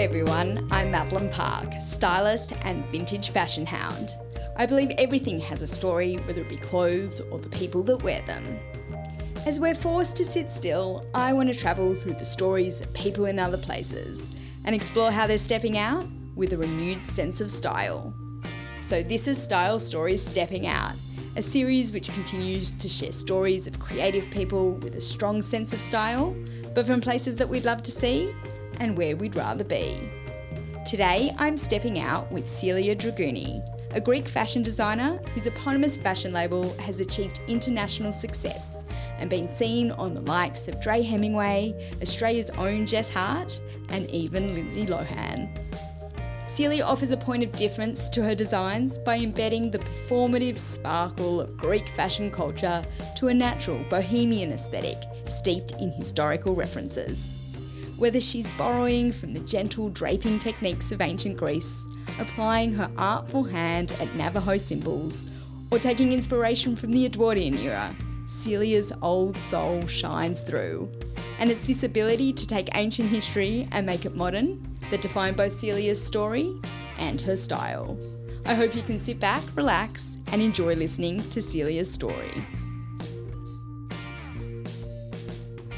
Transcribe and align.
Hi 0.00 0.04
everyone, 0.04 0.66
I'm 0.70 0.90
Madeline 0.90 1.28
Park, 1.28 1.74
stylist 1.82 2.54
and 2.62 2.86
vintage 2.86 3.28
fashion 3.32 3.66
hound. 3.66 4.14
I 4.56 4.64
believe 4.64 4.92
everything 4.96 5.38
has 5.40 5.60
a 5.60 5.66
story, 5.66 6.16
whether 6.16 6.40
it 6.40 6.48
be 6.48 6.56
clothes 6.56 7.20
or 7.30 7.38
the 7.38 7.50
people 7.50 7.82
that 7.82 8.02
wear 8.02 8.22
them. 8.22 8.58
As 9.44 9.60
we're 9.60 9.74
forced 9.74 10.16
to 10.16 10.24
sit 10.24 10.50
still, 10.50 11.04
I 11.12 11.34
want 11.34 11.52
to 11.52 11.54
travel 11.58 11.94
through 11.94 12.14
the 12.14 12.24
stories 12.24 12.80
of 12.80 12.90
people 12.94 13.26
in 13.26 13.38
other 13.38 13.58
places 13.58 14.30
and 14.64 14.74
explore 14.74 15.10
how 15.10 15.26
they're 15.26 15.36
stepping 15.36 15.76
out 15.76 16.08
with 16.34 16.54
a 16.54 16.56
renewed 16.56 17.06
sense 17.06 17.42
of 17.42 17.50
style. 17.50 18.14
So, 18.80 19.02
this 19.02 19.28
is 19.28 19.36
Style 19.36 19.78
Stories 19.78 20.24
Stepping 20.24 20.66
Out, 20.66 20.94
a 21.36 21.42
series 21.42 21.92
which 21.92 22.10
continues 22.10 22.74
to 22.76 22.88
share 22.88 23.12
stories 23.12 23.66
of 23.66 23.78
creative 23.78 24.30
people 24.30 24.76
with 24.76 24.94
a 24.94 25.00
strong 25.02 25.42
sense 25.42 25.74
of 25.74 25.80
style, 25.82 26.34
but 26.74 26.86
from 26.86 27.02
places 27.02 27.36
that 27.36 27.50
we'd 27.50 27.66
love 27.66 27.82
to 27.82 27.90
see 27.90 28.34
and 28.80 28.96
where 28.96 29.16
we'd 29.16 29.36
rather 29.36 29.64
be. 29.64 30.10
Today, 30.84 31.30
I'm 31.38 31.56
stepping 31.56 32.00
out 32.00 32.32
with 32.32 32.48
Celia 32.48 32.96
Dragouni, 32.96 33.62
a 33.94 34.00
Greek 34.00 34.26
fashion 34.26 34.62
designer 34.62 35.20
whose 35.34 35.46
eponymous 35.46 35.96
fashion 35.96 36.32
label 36.32 36.76
has 36.78 37.00
achieved 37.00 37.42
international 37.46 38.12
success 38.12 38.84
and 39.18 39.28
been 39.28 39.48
seen 39.48 39.90
on 39.92 40.14
the 40.14 40.22
likes 40.22 40.66
of 40.68 40.80
Dree 40.80 41.02
Hemingway, 41.02 41.92
Australia's 42.00 42.50
own 42.50 42.86
Jess 42.86 43.10
Hart, 43.10 43.60
and 43.90 44.10
even 44.10 44.54
Lindsay 44.54 44.86
Lohan. 44.86 45.48
Celia 46.48 46.84
offers 46.84 47.12
a 47.12 47.16
point 47.16 47.44
of 47.44 47.52
difference 47.52 48.08
to 48.08 48.24
her 48.24 48.34
designs 48.34 48.98
by 48.98 49.18
embedding 49.18 49.70
the 49.70 49.78
performative 49.78 50.58
sparkle 50.58 51.40
of 51.40 51.56
Greek 51.56 51.88
fashion 51.90 52.30
culture 52.30 52.84
to 53.16 53.28
a 53.28 53.34
natural 53.34 53.84
bohemian 53.88 54.50
aesthetic 54.50 54.98
steeped 55.26 55.72
in 55.74 55.92
historical 55.92 56.54
references. 56.54 57.39
Whether 58.00 58.18
she's 58.18 58.48
borrowing 58.56 59.12
from 59.12 59.34
the 59.34 59.40
gentle 59.40 59.90
draping 59.90 60.38
techniques 60.38 60.90
of 60.90 61.02
ancient 61.02 61.36
Greece, 61.36 61.84
applying 62.18 62.72
her 62.72 62.90
artful 62.96 63.44
hand 63.44 63.92
at 64.00 64.16
Navajo 64.16 64.56
symbols, 64.56 65.26
or 65.70 65.78
taking 65.78 66.10
inspiration 66.10 66.74
from 66.74 66.92
the 66.92 67.04
Edwardian 67.04 67.58
era, 67.58 67.94
Celia's 68.26 68.90
old 69.02 69.36
soul 69.36 69.86
shines 69.86 70.40
through. 70.40 70.90
And 71.38 71.50
it's 71.50 71.66
this 71.66 71.82
ability 71.82 72.32
to 72.32 72.46
take 72.46 72.74
ancient 72.74 73.10
history 73.10 73.68
and 73.70 73.84
make 73.84 74.06
it 74.06 74.16
modern 74.16 74.78
that 74.90 75.02
define 75.02 75.34
both 75.34 75.52
Celia's 75.52 76.02
story 76.02 76.58
and 76.96 77.20
her 77.20 77.36
style. 77.36 77.98
I 78.46 78.54
hope 78.54 78.74
you 78.74 78.80
can 78.80 78.98
sit 78.98 79.20
back, 79.20 79.42
relax, 79.54 80.16
and 80.32 80.40
enjoy 80.40 80.74
listening 80.74 81.20
to 81.28 81.42
Celia's 81.42 81.92
story. 81.92 82.46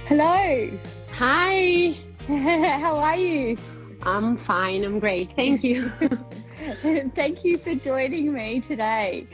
Hello. 0.07 0.71
Hi. 1.15 2.12
How 2.81 2.97
are 2.97 3.17
you? 3.17 3.59
I'm 4.03 4.39
fine. 4.39 4.85
I'm 4.85 4.99
great. 5.01 5.37
Thank 5.37 5.63
you. 5.63 5.93
Thank 7.15 7.45
you 7.45 7.59
for 7.59 7.75
joining 7.75 8.33
me 8.33 8.59
today. 8.61 9.27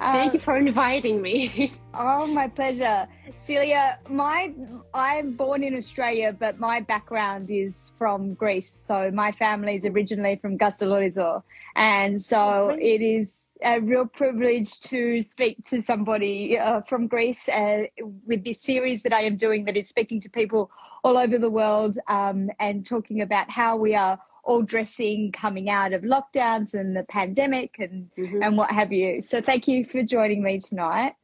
Thank 0.00 0.32
you 0.32 0.40
um, 0.40 0.42
for 0.42 0.56
inviting 0.56 1.22
me. 1.22 1.72
oh, 1.94 2.26
my 2.26 2.48
pleasure. 2.48 3.06
Celia, 3.36 4.00
my 4.08 4.52
I'm 4.92 5.36
born 5.36 5.62
in 5.62 5.76
Australia, 5.76 6.34
but 6.36 6.58
my 6.58 6.80
background 6.80 7.50
is 7.50 7.92
from 7.96 8.34
Greece. 8.34 8.68
So 8.68 9.12
my 9.12 9.30
family 9.30 9.76
is 9.76 9.86
originally 9.86 10.34
from 10.42 10.58
Kastellorizo, 10.58 11.44
and 11.76 12.20
so 12.20 12.70
oh, 12.72 12.76
it 12.80 13.00
is 13.00 13.49
a 13.62 13.80
real 13.80 14.06
privilege 14.06 14.80
to 14.80 15.22
speak 15.22 15.64
to 15.66 15.82
somebody 15.82 16.58
uh, 16.58 16.80
from 16.82 17.06
Greece 17.06 17.48
uh, 17.48 17.84
with 18.26 18.44
this 18.44 18.62
series 18.62 19.02
that 19.02 19.12
I 19.12 19.22
am 19.22 19.36
doing 19.36 19.64
that 19.66 19.76
is 19.76 19.88
speaking 19.88 20.20
to 20.22 20.30
people 20.30 20.70
all 21.04 21.16
over 21.16 21.38
the 21.38 21.50
world 21.50 21.98
um, 22.08 22.50
and 22.58 22.84
talking 22.84 23.20
about 23.20 23.50
how 23.50 23.76
we 23.76 23.94
are 23.94 24.18
all 24.42 24.62
dressing 24.62 25.32
coming 25.32 25.70
out 25.70 25.92
of 25.92 26.02
lockdowns 26.02 26.74
and 26.74 26.96
the 26.96 27.04
pandemic 27.04 27.76
and 27.78 28.08
mm-hmm. 28.16 28.42
and 28.42 28.56
what 28.56 28.70
have 28.70 28.92
you. 28.92 29.20
So 29.20 29.40
thank 29.40 29.68
you 29.68 29.84
for 29.84 30.02
joining 30.02 30.42
me 30.42 30.58
tonight. 30.58 31.14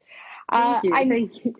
Thank 0.50 0.76
uh, 0.76 0.80
you. 0.84 0.94
I, 0.94 1.08
thank 1.08 1.44
you. 1.44 1.54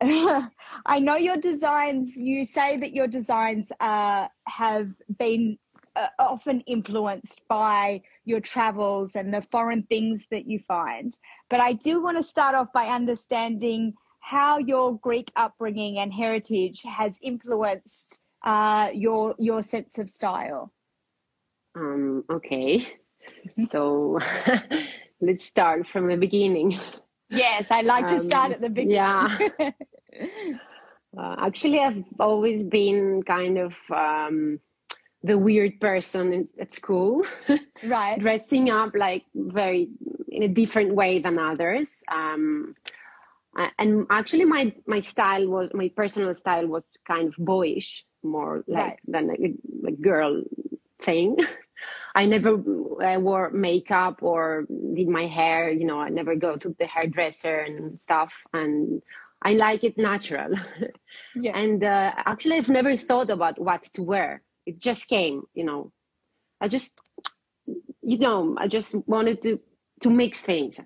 I 0.86 0.98
know 0.98 1.16
your 1.16 1.36
designs. 1.36 2.16
You 2.16 2.44
say 2.44 2.76
that 2.76 2.92
your 2.92 3.06
designs 3.06 3.70
uh, 3.78 4.28
have 4.46 4.90
been 5.16 5.58
uh, 5.96 6.08
often 6.18 6.60
influenced 6.62 7.42
by 7.48 8.02
your 8.24 8.40
travels 8.40 9.14
and 9.16 9.32
the 9.32 9.42
foreign 9.42 9.82
things 9.84 10.26
that 10.30 10.46
you 10.46 10.58
find. 10.58 11.18
But 11.50 11.60
I 11.60 11.72
do 11.72 12.02
want 12.02 12.16
to 12.16 12.22
start 12.22 12.54
off 12.54 12.72
by 12.72 12.86
understanding 12.86 13.94
how 14.20 14.58
your 14.58 14.96
Greek 14.98 15.32
upbringing 15.36 15.98
and 15.98 16.12
heritage 16.12 16.82
has 16.82 17.18
influenced 17.22 18.20
uh, 18.44 18.90
your 18.94 19.34
your 19.38 19.62
sense 19.62 19.98
of 19.98 20.08
style. 20.08 20.72
Um, 21.74 22.24
okay, 22.30 22.86
so 23.66 24.18
let's 25.20 25.44
start 25.44 25.86
from 25.86 26.08
the 26.08 26.16
beginning. 26.16 26.78
Yes, 27.30 27.70
I 27.70 27.82
like 27.82 28.04
um, 28.04 28.10
to 28.10 28.20
start 28.20 28.46
um, 28.46 28.52
at 28.52 28.60
the 28.60 28.68
beginning. 28.68 28.94
Yeah. 28.94 29.50
uh, 31.18 31.36
actually, 31.38 31.80
I've 31.80 32.04
always 32.20 32.62
been 32.62 33.22
kind 33.22 33.58
of 33.58 33.78
um, 33.90 34.60
the 35.24 35.38
weird 35.38 35.80
person 35.80 36.32
in, 36.32 36.46
at 36.58 36.72
school, 36.72 37.24
right? 37.84 38.18
Dressing 38.18 38.70
up 38.70 38.94
like 38.94 39.24
very 39.34 39.88
in 40.28 40.42
a 40.42 40.48
different 40.48 40.94
way 40.94 41.18
than 41.18 41.38
others. 41.38 42.02
Um, 42.10 42.74
and 43.78 44.06
actually, 44.10 44.46
my 44.46 44.72
my 44.86 45.00
style 45.00 45.46
was 45.48 45.72
my 45.74 45.90
personal 45.94 46.34
style 46.34 46.66
was 46.66 46.84
kind 47.06 47.28
of 47.28 47.34
boyish, 47.36 48.04
more 48.22 48.64
like 48.66 48.84
right. 48.84 48.98
than 49.06 49.30
a, 49.30 49.88
a 49.88 49.92
girl 49.92 50.42
thing. 51.00 51.36
I 52.14 52.26
never 52.26 52.54
uh, 52.54 53.18
wore 53.20 53.50
makeup 53.50 54.22
or 54.22 54.66
did 54.94 55.08
my 55.08 55.26
hair. 55.26 55.70
You 55.70 55.86
know, 55.86 56.00
I 56.00 56.10
never 56.10 56.34
go 56.34 56.56
to 56.56 56.74
the 56.78 56.86
hairdresser 56.86 57.58
and 57.58 58.00
stuff. 58.00 58.42
And 58.52 59.02
I 59.42 59.54
like 59.54 59.84
it 59.84 59.98
natural. 59.98 60.54
Yeah. 61.34 61.56
and 61.56 61.82
uh, 61.82 62.12
actually, 62.16 62.56
I've 62.56 62.68
never 62.68 62.96
thought 62.96 63.30
about 63.30 63.58
what 63.58 63.82
to 63.94 64.02
wear. 64.02 64.42
It 64.66 64.78
just 64.78 65.08
came. 65.08 65.42
You 65.54 65.64
know, 65.64 65.92
I 66.60 66.68
just, 66.68 66.98
you 68.02 68.18
know, 68.18 68.54
I 68.58 68.68
just 68.68 68.96
wanted 69.06 69.42
to 69.42 69.60
to 70.00 70.10
mix 70.10 70.40
things, 70.40 70.80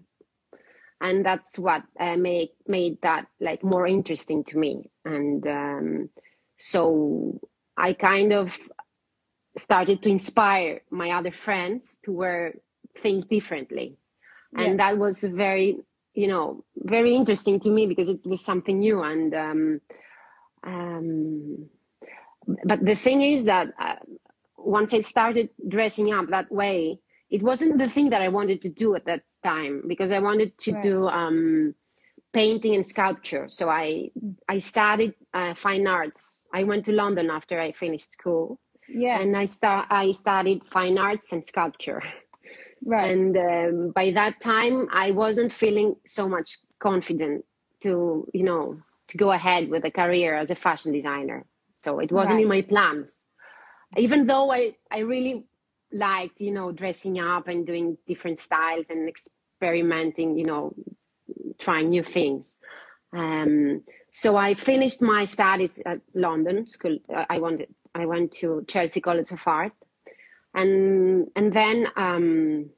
and 1.00 1.24
that's 1.24 1.58
what 1.58 1.82
uh, 1.98 2.16
made 2.16 2.50
made 2.66 2.98
that 3.02 3.26
like 3.40 3.62
more 3.62 3.86
interesting 3.86 4.44
to 4.44 4.58
me. 4.58 4.90
And 5.04 5.46
um, 5.46 6.10
so 6.56 7.40
I 7.76 7.92
kind 7.92 8.32
of 8.32 8.58
started 9.56 10.02
to 10.02 10.10
inspire 10.10 10.82
my 10.90 11.12
other 11.12 11.30
friends 11.30 11.98
to 12.02 12.12
wear 12.12 12.54
things 12.94 13.24
differently 13.24 13.96
and 14.54 14.78
yeah. 14.78 14.90
that 14.90 14.98
was 14.98 15.20
very 15.20 15.78
you 16.14 16.26
know 16.26 16.64
very 16.76 17.14
interesting 17.14 17.60
to 17.60 17.70
me 17.70 17.86
because 17.86 18.08
it 18.08 18.20
was 18.24 18.44
something 18.44 18.80
new 18.80 19.02
and 19.02 19.34
um, 19.34 19.80
um, 20.64 21.68
but 22.64 22.84
the 22.84 22.94
thing 22.94 23.22
is 23.22 23.44
that 23.44 23.72
uh, 23.78 23.96
once 24.56 24.92
i 24.94 25.00
started 25.00 25.48
dressing 25.68 26.12
up 26.12 26.28
that 26.28 26.50
way 26.50 26.98
it 27.30 27.42
wasn't 27.42 27.78
the 27.78 27.88
thing 27.88 28.10
that 28.10 28.22
i 28.22 28.28
wanted 28.28 28.60
to 28.60 28.68
do 28.68 28.94
at 28.94 29.04
that 29.04 29.22
time 29.42 29.82
because 29.86 30.10
i 30.12 30.18
wanted 30.18 30.56
to 30.58 30.72
right. 30.72 30.82
do 30.82 31.08
um, 31.08 31.74
painting 32.36 32.74
and 32.74 32.86
sculpture. 32.94 33.46
So 33.48 33.64
i 33.70 34.10
i 34.54 34.58
studied 34.58 35.14
uh, 35.38 35.54
fine 35.54 35.86
arts. 35.86 36.44
I 36.52 36.64
went 36.70 36.84
to 36.86 36.92
london 36.92 37.26
after 37.38 37.54
i 37.66 37.72
finished 37.72 38.12
school. 38.18 38.60
Yeah. 39.04 39.16
And 39.20 39.32
i 39.42 39.46
start 39.46 39.86
i 39.90 40.06
studied 40.24 40.60
fine 40.76 40.98
arts 40.98 41.32
and 41.32 41.42
sculpture. 41.52 42.02
Right. 42.84 43.10
And 43.10 43.34
um, 43.50 43.74
by 44.00 44.06
that 44.20 44.34
time 44.52 44.76
i 45.04 45.06
wasn't 45.22 45.52
feeling 45.62 45.96
so 46.04 46.28
much 46.28 46.48
confident 46.88 47.38
to 47.84 47.92
you 48.38 48.44
know 48.50 48.64
to 49.10 49.14
go 49.24 49.28
ahead 49.38 49.62
with 49.72 49.82
a 49.90 49.94
career 50.00 50.30
as 50.42 50.50
a 50.50 50.58
fashion 50.66 50.92
designer 50.98 51.40
so 51.76 51.98
it 51.98 52.12
wasn't 52.12 52.34
right. 52.36 52.42
in 52.42 52.48
my 52.48 52.62
plans 52.62 53.22
even 53.96 54.26
though 54.26 54.50
i 54.52 54.74
i 54.90 54.98
really 54.98 55.46
liked 55.92 56.40
you 56.40 56.50
know 56.50 56.72
dressing 56.72 57.18
up 57.18 57.48
and 57.48 57.66
doing 57.66 57.96
different 58.06 58.38
styles 58.38 58.90
and 58.90 59.08
experimenting 59.08 60.36
you 60.38 60.44
know 60.44 60.74
trying 61.58 61.88
new 61.88 62.02
things 62.02 62.58
um, 63.12 63.82
so 64.10 64.36
i 64.36 64.52
finished 64.52 65.00
my 65.00 65.24
studies 65.24 65.80
at 65.86 66.00
london 66.14 66.66
school 66.66 66.98
i 67.30 67.38
wanted 67.38 67.68
I 67.96 68.04
went 68.04 68.32
to 68.40 68.64
Chelsea 68.68 69.00
College 69.00 69.30
of 69.30 69.42
Art, 69.46 69.72
and 70.54 71.28
and 71.34 71.50
then 71.50 71.88
um, 71.96 72.70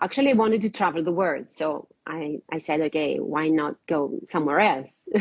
actually 0.00 0.30
I 0.30 0.34
wanted 0.34 0.60
to 0.62 0.70
travel 0.70 1.02
the 1.02 1.12
world. 1.12 1.50
So 1.50 1.88
I 2.06 2.38
I 2.52 2.58
said, 2.58 2.80
okay, 2.82 3.16
why 3.18 3.48
not 3.48 3.74
go 3.88 4.20
somewhere 4.28 4.60
else? 4.60 5.08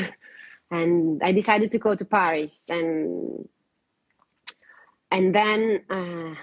and 0.72 1.22
I 1.24 1.32
decided 1.32 1.72
to 1.72 1.80
go 1.80 1.96
to 1.96 2.06
Paris, 2.06 2.70
and 2.70 3.48
and 5.12 5.34
then 5.34 5.84
uh, 5.90 6.36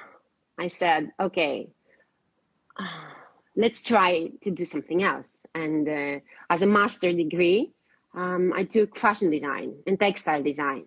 I 0.59 0.67
said, 0.69 1.13
okay. 1.21 1.69
Uh, 2.79 2.85
let's 3.59 3.83
try 3.83 4.31
to 4.43 4.51
do 4.51 4.67
something 4.67 5.03
else. 5.03 5.41
And 5.55 5.89
uh, 5.89 6.21
as 6.51 6.61
a 6.61 6.67
master 6.67 7.11
degree, 7.11 7.73
um, 8.15 8.53
I 8.55 8.65
took 8.65 8.99
fashion 8.99 9.31
design 9.31 9.77
and 9.87 9.99
textile 9.99 10.43
design 10.43 10.85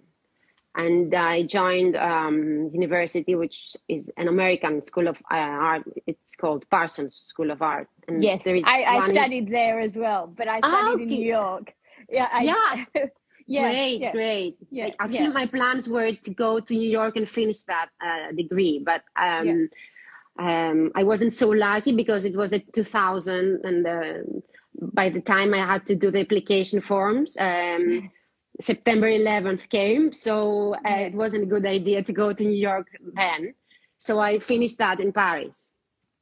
and 0.75 1.13
I 1.13 1.43
joined 1.43 1.95
um, 1.97 2.69
university, 2.73 3.35
which 3.35 3.75
is 3.87 4.11
an 4.17 4.27
American 4.27 4.81
school 4.81 5.07
of 5.07 5.17
uh, 5.31 5.35
art. 5.35 5.83
It's 6.05 6.35
called 6.35 6.69
Parsons 6.69 7.23
School 7.27 7.51
of 7.51 7.61
Art. 7.61 7.89
And 8.07 8.23
yes, 8.23 8.43
I, 8.45 8.61
I 8.65 9.11
studied 9.11 9.49
there 9.49 9.79
as 9.79 9.95
well, 9.95 10.27
but 10.27 10.47
I 10.47 10.59
studied 10.59 10.75
oh, 10.75 10.93
okay. 10.93 11.03
in 11.03 11.09
New 11.09 11.25
York. 11.25 11.73
Yeah, 12.09 12.29
I, 12.31 12.41
yeah. 12.43 13.05
yeah, 13.49 13.71
great, 13.71 14.01
yeah. 14.01 14.11
great. 14.11 14.57
Yeah, 14.69 14.89
Actually, 14.99 15.25
yeah. 15.25 15.41
my 15.41 15.47
plans 15.47 15.89
were 15.89 16.13
to 16.13 16.33
go 16.33 16.59
to 16.59 16.73
New 16.73 16.89
York 16.89 17.15
and 17.15 17.27
finish 17.27 17.63
that 17.63 17.89
uh, 17.99 18.31
degree, 18.31 18.81
but 18.85 19.03
um, 19.15 19.69
um, 20.37 20.91
I 20.95 21.03
wasn't 21.03 21.33
so 21.33 21.49
lucky 21.49 21.91
because 21.91 22.25
it 22.25 22.35
was 22.35 22.51
the 22.51 22.59
2000, 22.59 23.61
and 23.63 23.87
uh, 23.87 24.13
by 24.93 25.09
the 25.09 25.21
time 25.21 25.53
I 25.53 25.65
had 25.65 25.85
to 25.87 25.95
do 25.95 26.11
the 26.11 26.21
application 26.21 26.79
forms. 26.79 27.37
Um, 27.39 28.11
September 28.61 29.09
11th 29.09 29.69
came, 29.69 30.11
so 30.11 30.75
uh, 30.75 31.07
it 31.07 31.13
wasn't 31.13 31.43
a 31.43 31.45
good 31.45 31.65
idea 31.65 32.03
to 32.03 32.13
go 32.13 32.33
to 32.33 32.43
New 32.43 32.57
York 32.57 32.87
then. 33.13 33.53
So 33.99 34.19
I 34.19 34.39
finished 34.39 34.77
that 34.79 34.99
in 34.99 35.13
Paris. 35.13 35.71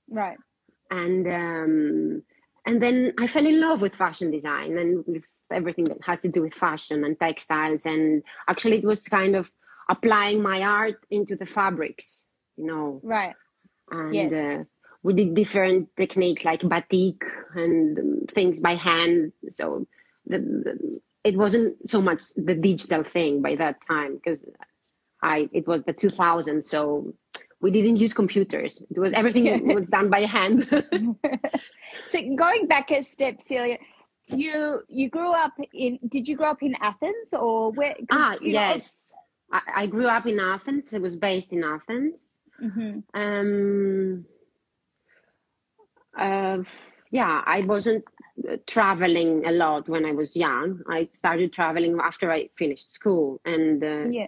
Right. 0.09 0.37
And 0.91 1.27
um, 1.27 2.23
and 2.67 2.83
then 2.83 3.13
I 3.17 3.27
fell 3.27 3.45
in 3.45 3.61
love 3.61 3.79
with 3.79 3.95
fashion 3.95 4.29
design 4.29 4.77
and 4.77 5.05
with 5.07 5.25
everything 5.49 5.85
that 5.85 5.99
has 6.05 6.19
to 6.19 6.27
do 6.27 6.41
with 6.41 6.53
fashion 6.53 7.05
and 7.05 7.17
textiles. 7.17 7.85
And 7.85 8.23
actually, 8.49 8.79
it 8.79 8.83
was 8.83 9.07
kind 9.07 9.37
of 9.37 9.49
applying 9.89 10.43
my 10.43 10.61
art 10.61 10.99
into 11.09 11.37
the 11.37 11.45
fabrics, 11.45 12.25
you 12.57 12.65
know. 12.65 12.99
Right. 13.03 13.33
And 13.89 14.13
yes. 14.13 14.33
uh, 14.33 14.63
we 15.01 15.13
did 15.13 15.33
different 15.33 15.95
techniques 15.95 16.43
like 16.43 16.67
batik 16.67 17.23
and 17.55 18.29
things 18.29 18.59
by 18.59 18.75
hand. 18.75 19.31
So 19.47 19.87
the, 20.25 20.39
the 20.39 20.99
it 21.23 21.37
wasn't 21.37 21.87
so 21.87 22.01
much 22.01 22.33
the 22.35 22.53
digital 22.53 23.03
thing 23.03 23.41
by 23.41 23.55
that 23.55 23.77
time 23.87 24.15
because 24.15 24.43
I 25.23 25.49
it 25.53 25.67
was 25.67 25.83
the 25.83 25.93
2000s, 25.93 26.65
so 26.65 27.13
we 27.61 27.71
didn't 27.71 27.97
use 27.97 28.13
computers. 28.13 28.83
It 28.89 28.99
was 28.99 29.13
everything 29.13 29.67
was 29.73 29.87
done 29.87 30.09
by 30.09 30.21
hand. 30.21 30.67
so 32.07 32.35
going 32.35 32.67
back 32.67 32.91
a 32.91 33.03
step, 33.03 33.41
Celia, 33.41 33.77
you 34.27 34.81
you 34.87 35.09
grew 35.09 35.33
up 35.33 35.53
in. 35.73 35.99
Did 36.07 36.27
you 36.27 36.35
grow 36.35 36.51
up 36.51 36.61
in 36.61 36.75
Athens 36.81 37.33
or 37.33 37.71
where? 37.71 37.95
Ah, 38.11 38.35
yes, 38.41 39.13
I, 39.51 39.61
I, 39.75 39.87
grew 39.87 40.07
up 40.07 40.25
in 40.25 40.39
Athens. 40.39 40.93
It 40.93 41.01
was 41.01 41.15
based 41.15 41.51
in 41.51 41.63
Athens. 41.63 42.33
Mm-hmm. 42.63 42.99
Um. 43.13 44.25
Uh, 46.17 46.63
yeah, 47.11 47.41
I 47.45 47.61
wasn't 47.61 48.03
traveling 48.65 49.45
a 49.45 49.51
lot 49.51 49.87
when 49.87 50.05
I 50.05 50.11
was 50.11 50.35
young. 50.35 50.81
I 50.89 51.09
started 51.11 51.53
traveling 51.53 51.99
after 52.03 52.31
I 52.31 52.49
finished 52.55 52.91
school 52.91 53.41
and 53.45 53.83
uh, 53.83 54.09
yeah. 54.09 54.27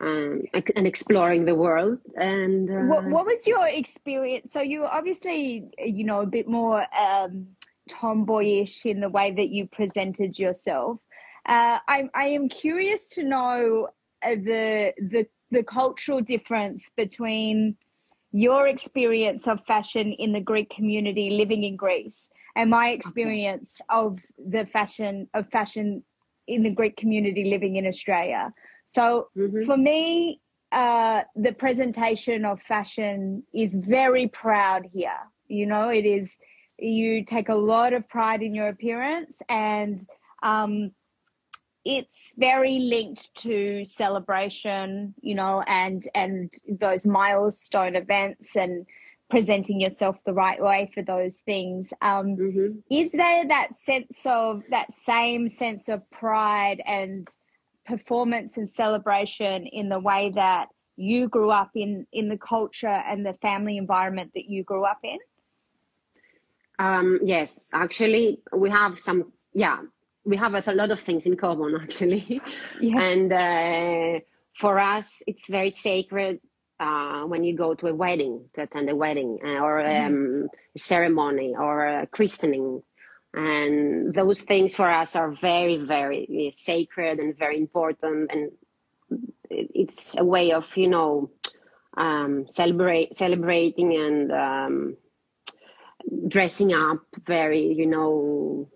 Um, 0.00 0.42
and 0.76 0.86
exploring 0.86 1.44
the 1.44 1.54
world. 1.54 1.98
And 2.16 2.68
uh, 2.68 2.82
what, 2.92 3.04
what 3.04 3.26
was 3.26 3.46
your 3.46 3.66
experience? 3.68 4.52
So 4.52 4.60
you 4.60 4.84
obviously, 4.84 5.70
you 5.78 6.04
know, 6.04 6.20
a 6.20 6.26
bit 6.26 6.48
more 6.48 6.84
um, 6.94 7.46
tomboyish 7.88 8.84
in 8.86 9.00
the 9.00 9.08
way 9.08 9.30
that 9.30 9.50
you 9.50 9.66
presented 9.66 10.38
yourself. 10.38 10.98
Uh, 11.46 11.78
I, 11.86 12.08
I 12.14 12.24
am 12.28 12.48
curious 12.48 13.10
to 13.10 13.22
know 13.22 13.88
uh, 14.22 14.30
the 14.30 14.94
the 14.98 15.26
the 15.50 15.62
cultural 15.62 16.20
difference 16.20 16.90
between 16.96 17.76
your 18.32 18.66
experience 18.66 19.46
of 19.46 19.64
fashion 19.64 20.12
in 20.12 20.32
the 20.32 20.40
Greek 20.40 20.70
community 20.70 21.30
living 21.30 21.62
in 21.62 21.76
Greece 21.76 22.30
and 22.56 22.70
my 22.70 22.88
experience 22.88 23.80
okay. 23.90 24.00
of 24.00 24.18
the 24.38 24.66
fashion 24.66 25.28
of 25.34 25.48
fashion 25.50 26.02
in 26.46 26.62
the 26.62 26.70
Greek 26.70 26.96
community 26.96 27.44
living 27.44 27.76
in 27.76 27.86
Australia. 27.86 28.52
So 28.88 29.28
mm-hmm. 29.36 29.62
for 29.62 29.76
me, 29.76 30.40
uh, 30.72 31.22
the 31.36 31.52
presentation 31.52 32.44
of 32.44 32.60
fashion 32.60 33.44
is 33.54 33.74
very 33.74 34.28
proud 34.28 34.86
here. 34.92 35.20
You 35.46 35.66
know, 35.66 35.88
it 35.88 36.04
is 36.04 36.38
you 36.78 37.24
take 37.24 37.48
a 37.48 37.54
lot 37.54 37.92
of 37.92 38.08
pride 38.08 38.42
in 38.42 38.54
your 38.54 38.68
appearance 38.68 39.40
and 39.48 40.00
um, 40.42 40.90
it's 41.84 42.32
very 42.36 42.78
linked 42.78 43.34
to 43.36 43.84
celebration, 43.84 45.14
you 45.20 45.34
know, 45.34 45.62
and 45.66 46.02
and 46.14 46.52
those 46.66 47.06
milestone 47.06 47.94
events 47.94 48.56
and 48.56 48.86
presenting 49.30 49.80
yourself 49.80 50.16
the 50.24 50.32
right 50.32 50.62
way 50.62 50.90
for 50.94 51.02
those 51.02 51.36
things. 51.44 51.92
Um, 52.00 52.36
mm-hmm. 52.36 52.78
Is 52.90 53.10
there 53.12 53.46
that 53.46 53.68
sense 53.82 54.24
of 54.26 54.62
that 54.70 54.92
same 54.92 55.48
sense 55.48 55.88
of 55.88 56.08
pride 56.10 56.80
and 56.86 57.28
performance 57.86 58.56
and 58.56 58.68
celebration 58.68 59.66
in 59.66 59.88
the 59.88 59.98
way 59.98 60.32
that 60.34 60.68
you 60.96 61.28
grew 61.28 61.50
up 61.50 61.70
in 61.74 62.06
in 62.12 62.28
the 62.28 62.38
culture 62.38 62.86
and 62.86 63.26
the 63.26 63.34
family 63.34 63.76
environment 63.76 64.30
that 64.34 64.44
you 64.46 64.62
grew 64.62 64.84
up 64.84 65.00
in? 65.02 65.18
Um, 66.78 67.18
yes, 67.22 67.70
actually, 67.72 68.40
we 68.52 68.70
have 68.70 68.98
some. 68.98 69.32
Yeah, 69.52 69.78
we 70.24 70.36
have 70.36 70.54
a 70.54 70.72
lot 70.72 70.90
of 70.90 71.00
things 71.00 71.26
in 71.26 71.36
common 71.36 71.76
actually 71.82 72.40
yeah. 72.80 73.00
and 73.00 73.32
uh, 73.32 74.20
for 74.54 74.78
us 74.78 75.22
it's 75.26 75.48
very 75.48 75.70
sacred 75.70 76.40
uh, 76.80 77.22
when 77.22 77.44
you 77.44 77.56
go 77.56 77.74
to 77.74 77.86
a 77.86 77.94
wedding 77.94 78.44
to 78.54 78.62
attend 78.62 78.90
a 78.90 78.96
wedding 78.96 79.38
uh, 79.44 79.58
or 79.60 79.80
mm-hmm. 79.80 80.06
um, 80.06 80.48
a 80.74 80.78
ceremony 80.78 81.54
or 81.56 81.86
a 81.86 82.06
christening 82.08 82.82
and 83.34 84.14
those 84.14 84.42
things 84.42 84.74
for 84.74 84.88
us 84.88 85.16
are 85.16 85.30
very 85.30 85.76
very 85.76 86.50
sacred 86.52 87.18
and 87.18 87.36
very 87.36 87.58
important. 87.58 88.30
And 88.32 88.52
it's 89.50 90.16
a 90.18 90.24
way 90.24 90.52
of 90.52 90.76
you 90.76 90.88
know 90.88 91.30
um, 91.96 92.46
celebrate 92.46 93.14
celebrating 93.14 93.94
and 93.94 94.32
um, 94.32 94.96
dressing 96.28 96.72
up 96.72 97.02
very 97.26 97.72
you 97.72 97.86
know 97.86 98.68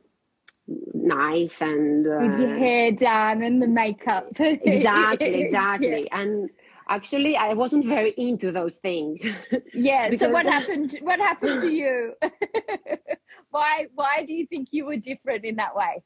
nice 0.93 1.62
and 1.62 2.06
uh, 2.06 2.19
with 2.20 2.40
your 2.40 2.58
hair 2.58 2.93
done 2.93 3.43
and 3.43 3.62
the 3.62 3.69
makeup. 3.69 4.26
Exactly 4.38 5.43
exactly. 5.43 6.08
Yeah. 6.10 6.20
and 6.20 6.50
actually 6.90 7.37
i 7.37 7.52
wasn't 7.52 7.84
very 7.84 8.10
into 8.16 8.52
those 8.52 8.76
things. 8.76 9.26
Yeah 9.75 10.14
so 10.16 10.31
what 10.31 10.46
happened 10.46 10.99
what 11.02 11.19
happened 11.19 11.62
to 11.62 11.70
you 11.70 12.14
why 13.50 13.86
why 13.94 14.24
do 14.26 14.34
you 14.34 14.46
think 14.46 14.68
you 14.72 14.86
were 14.86 14.96
different 14.96 15.44
in 15.44 15.56
that 15.56 15.74
way 15.74 16.02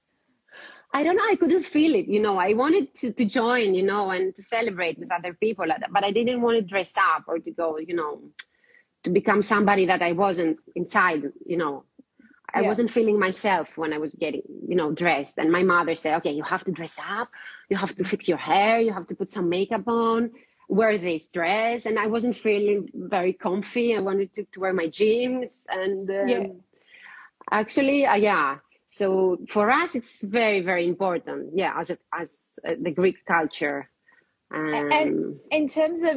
I 0.94 1.02
don't 1.02 1.16
know. 1.16 1.24
I 1.24 1.36
couldn't 1.36 1.62
feel 1.62 1.94
it. 1.94 2.06
You 2.06 2.20
know, 2.20 2.36
I 2.38 2.52
wanted 2.52 2.94
to, 2.96 3.12
to 3.12 3.24
join, 3.24 3.74
you 3.74 3.82
know, 3.82 4.10
and 4.10 4.34
to 4.34 4.42
celebrate 4.42 4.98
with 4.98 5.10
other 5.10 5.32
people, 5.32 5.64
but 5.90 6.04
I 6.04 6.12
didn't 6.12 6.42
want 6.42 6.58
to 6.58 6.62
dress 6.62 6.96
up 6.98 7.24
or 7.26 7.38
to 7.38 7.50
go, 7.50 7.78
you 7.78 7.94
know, 7.94 8.20
to 9.04 9.10
become 9.10 9.40
somebody 9.42 9.86
that 9.86 10.02
I 10.02 10.12
wasn't 10.12 10.58
inside, 10.74 11.32
you 11.46 11.56
know. 11.56 11.84
I 12.54 12.60
yeah. 12.60 12.66
wasn't 12.66 12.90
feeling 12.90 13.18
myself 13.18 13.78
when 13.78 13.94
I 13.94 13.98
was 13.98 14.14
getting, 14.14 14.42
you 14.68 14.76
know, 14.76 14.92
dressed. 14.92 15.38
And 15.38 15.50
my 15.50 15.62
mother 15.62 15.94
said, 15.94 16.16
okay, 16.16 16.32
you 16.32 16.42
have 16.42 16.64
to 16.64 16.72
dress 16.72 16.98
up, 16.98 17.30
you 17.70 17.78
have 17.78 17.96
to 17.96 18.04
fix 18.04 18.28
your 18.28 18.36
hair, 18.36 18.78
you 18.78 18.92
have 18.92 19.06
to 19.06 19.14
put 19.14 19.30
some 19.30 19.48
makeup 19.48 19.88
on, 19.88 20.32
wear 20.68 20.98
this 20.98 21.28
dress. 21.28 21.86
And 21.86 21.98
I 21.98 22.08
wasn't 22.08 22.36
feeling 22.36 22.90
very 22.92 23.32
comfy. 23.32 23.96
I 23.96 24.00
wanted 24.00 24.34
to, 24.34 24.44
to 24.44 24.60
wear 24.60 24.74
my 24.74 24.88
jeans. 24.88 25.66
And 25.70 26.10
um, 26.10 26.28
yeah. 26.28 26.46
Actually, 27.52 28.06
uh, 28.06 28.16
yeah. 28.16 28.56
So 28.88 29.38
for 29.48 29.70
us, 29.70 29.94
it's 29.94 30.20
very, 30.20 30.60
very 30.60 30.86
important. 30.86 31.50
Yeah, 31.54 31.74
as 31.78 31.90
a, 31.90 31.98
as 32.12 32.54
a, 32.64 32.74
the 32.76 32.90
Greek 32.90 33.24
culture. 33.24 33.88
Um, 34.52 34.92
and 34.92 35.40
in 35.50 35.66
terms 35.66 36.02
of 36.02 36.16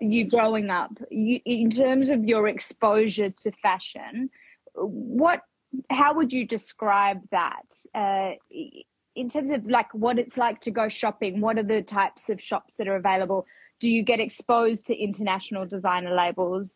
you 0.00 0.28
growing 0.28 0.68
up, 0.68 0.92
you, 1.10 1.40
in 1.46 1.70
terms 1.70 2.10
of 2.10 2.24
your 2.24 2.46
exposure 2.48 3.30
to 3.30 3.52
fashion, 3.52 4.28
what 4.74 5.40
how 5.88 6.14
would 6.14 6.34
you 6.34 6.46
describe 6.46 7.20
that 7.30 7.62
uh, 7.94 8.32
in 9.14 9.28
terms 9.30 9.50
of 9.50 9.66
like 9.66 9.92
what 9.94 10.18
it's 10.18 10.36
like 10.36 10.60
to 10.62 10.70
go 10.70 10.88
shopping? 10.88 11.40
What 11.40 11.58
are 11.58 11.62
the 11.62 11.82
types 11.82 12.28
of 12.28 12.42
shops 12.42 12.74
that 12.76 12.88
are 12.88 12.96
available? 12.96 13.46
Do 13.80 13.90
you 13.90 14.02
get 14.02 14.20
exposed 14.20 14.86
to 14.86 14.94
international 14.94 15.66
designer 15.66 16.14
labels? 16.14 16.74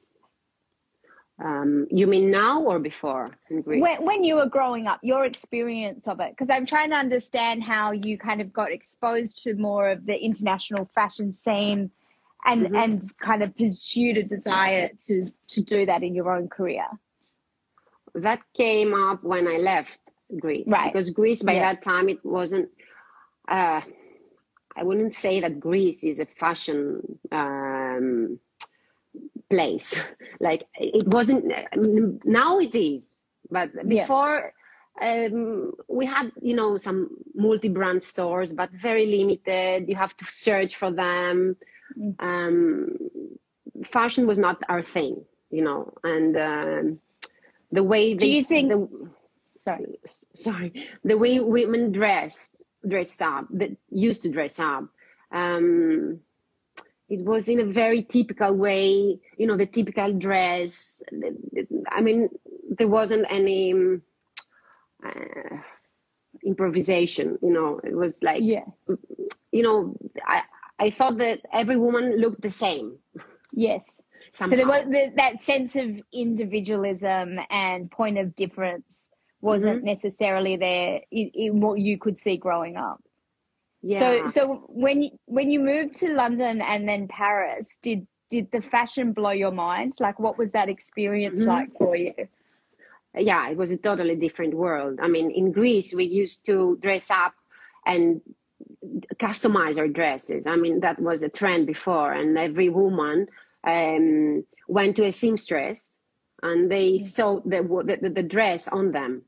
Um, 1.38 1.86
you 1.90 2.06
mean 2.06 2.30
now 2.30 2.62
or 2.62 2.78
before 2.78 3.26
when, 3.50 3.82
when, 3.82 4.24
you 4.24 4.36
were 4.36 4.46
growing 4.46 4.86
up, 4.86 5.00
your 5.02 5.26
experience 5.26 6.08
of 6.08 6.18
it? 6.18 6.30
Because 6.30 6.48
I'm 6.48 6.64
trying 6.64 6.88
to 6.90 6.96
understand 6.96 7.62
how 7.62 7.92
you 7.92 8.16
kind 8.16 8.40
of 8.40 8.54
got 8.54 8.72
exposed 8.72 9.42
to 9.42 9.54
more 9.54 9.90
of 9.90 10.06
the 10.06 10.18
international 10.18 10.88
fashion 10.94 11.34
scene 11.34 11.90
and 12.46 12.62
mm-hmm. 12.62 12.76
and 12.76 13.18
kind 13.18 13.42
of 13.42 13.54
pursued 13.54 14.16
a 14.16 14.22
desire 14.22 14.90
to 15.08 15.26
to 15.48 15.60
do 15.60 15.84
that 15.84 16.02
in 16.02 16.14
your 16.14 16.34
own 16.34 16.48
career 16.48 16.86
that 18.16 18.40
came 18.56 18.94
up 18.94 19.22
when 19.22 19.46
I 19.46 19.58
left 19.58 20.00
Greece. 20.38 20.66
Right. 20.68 20.92
Because 20.92 21.10
Greece 21.10 21.42
by 21.42 21.54
yeah. 21.54 21.72
that 21.72 21.82
time 21.82 22.08
it 22.08 22.24
wasn't 22.24 22.70
uh, 23.48 23.80
I 24.76 24.82
wouldn't 24.82 25.14
say 25.14 25.40
that 25.40 25.60
Greece 25.60 26.02
is 26.02 26.18
a 26.18 26.26
fashion 26.26 27.18
um, 27.30 28.38
place. 29.48 30.04
like 30.40 30.64
it 30.74 31.06
wasn't 31.06 31.52
now 32.24 32.58
it 32.58 32.74
is. 32.74 33.16
But 33.50 33.88
before 33.88 34.52
um, 35.00 35.72
we 35.88 36.06
had 36.06 36.32
you 36.40 36.54
know 36.54 36.76
some 36.76 37.10
multi-brand 37.34 38.02
stores 38.02 38.52
but 38.52 38.70
very 38.70 39.06
limited 39.06 39.88
you 39.88 39.94
have 39.94 40.16
to 40.16 40.24
search 40.24 40.76
for 40.76 40.90
them 40.90 41.56
mm. 41.98 42.14
um, 42.20 42.94
fashion 43.84 44.26
was 44.26 44.38
not 44.38 44.62
our 44.68 44.82
thing 44.82 45.24
you 45.50 45.62
know 45.62 45.92
and 46.02 46.36
um, 46.36 46.98
the 47.72 47.82
way 47.82 48.14
they, 48.14 48.24
do 48.24 48.30
you 48.30 48.44
think 48.44 48.70
the, 48.70 49.10
sorry 49.64 49.98
sorry 50.32 50.88
the 51.04 51.18
way 51.18 51.40
women 51.40 51.92
dress 51.92 52.56
dress 52.86 53.20
up 53.20 53.46
that 53.50 53.76
used 53.90 54.22
to 54.22 54.30
dress 54.30 54.58
up 54.58 54.84
um, 55.32 56.20
it 57.08 57.24
was 57.24 57.48
in 57.48 57.60
a 57.60 57.64
very 57.64 58.02
typical 58.02 58.52
way 58.52 59.18
you 59.38 59.46
know 59.46 59.56
the 59.56 59.66
typical 59.66 60.12
dress. 60.12 61.02
I 61.90 62.00
mean 62.00 62.28
there 62.68 62.88
wasn't 62.88 63.26
any 63.30 63.74
uh, 65.04 65.56
improvisation 66.44 67.38
you 67.42 67.52
know 67.52 67.80
it 67.82 67.96
was 67.96 68.22
like 68.22 68.42
yeah. 68.42 68.64
you 69.52 69.62
know 69.62 69.96
i 70.26 70.42
i 70.78 70.90
thought 70.90 71.18
that 71.18 71.40
every 71.52 71.76
woman 71.76 72.20
looked 72.20 72.42
the 72.42 72.50
same. 72.50 72.98
Yes. 73.52 73.84
Somehow. 74.32 74.50
so 74.50 74.56
there 74.56 74.66
was 74.66 74.84
the, 74.90 75.12
that 75.16 75.40
sense 75.40 75.76
of 75.76 76.02
individualism 76.12 77.38
and 77.48 77.90
point 77.90 78.18
of 78.18 78.34
difference 78.34 79.08
wasn't 79.40 79.78
mm-hmm. 79.78 79.86
necessarily 79.86 80.56
there 80.56 81.00
in, 81.10 81.30
in, 81.34 81.60
what 81.60 81.78
you 81.78 81.96
could 81.96 82.18
see 82.18 82.36
growing 82.36 82.76
up 82.76 83.02
yeah. 83.86 84.00
so 84.00 84.26
so 84.26 84.64
when 84.68 85.10
when 85.26 85.50
you 85.50 85.60
moved 85.60 85.94
to 85.94 86.12
london 86.12 86.60
and 86.60 86.88
then 86.88 87.06
paris 87.08 87.66
did 87.82 88.06
did 88.28 88.50
the 88.50 88.60
fashion 88.60 89.12
blow 89.12 89.30
your 89.30 89.52
mind 89.52 89.94
like 90.00 90.18
what 90.18 90.36
was 90.36 90.52
that 90.52 90.68
experience 90.68 91.40
mm-hmm. 91.40 91.50
like 91.50 91.70
for 91.78 91.94
you 91.96 92.12
yeah, 93.18 93.48
it 93.48 93.56
was 93.56 93.70
a 93.70 93.76
totally 93.76 94.16
different 94.16 94.54
world. 94.54 94.98
I 95.02 95.08
mean, 95.08 95.30
in 95.30 95.52
Greece, 95.52 95.94
we 95.94 96.04
used 96.04 96.44
to 96.46 96.78
dress 96.82 97.10
up 97.10 97.34
and 97.86 98.20
customize 99.16 99.78
our 99.78 99.88
dresses. 99.88 100.46
I 100.46 100.56
mean, 100.56 100.80
that 100.80 101.00
was 101.00 101.22
a 101.22 101.28
trend 101.28 101.66
before, 101.66 102.12
and 102.12 102.36
every 102.36 102.68
woman 102.68 103.28
um, 103.64 104.44
went 104.68 104.96
to 104.96 105.06
a 105.06 105.12
seamstress 105.12 105.98
and 106.42 106.70
they 106.70 106.98
sewed 106.98 107.44
the, 107.46 107.62
the, 108.00 108.10
the, 108.10 108.22
dress 108.22 108.68
on 108.68 108.92
them. 108.92 109.22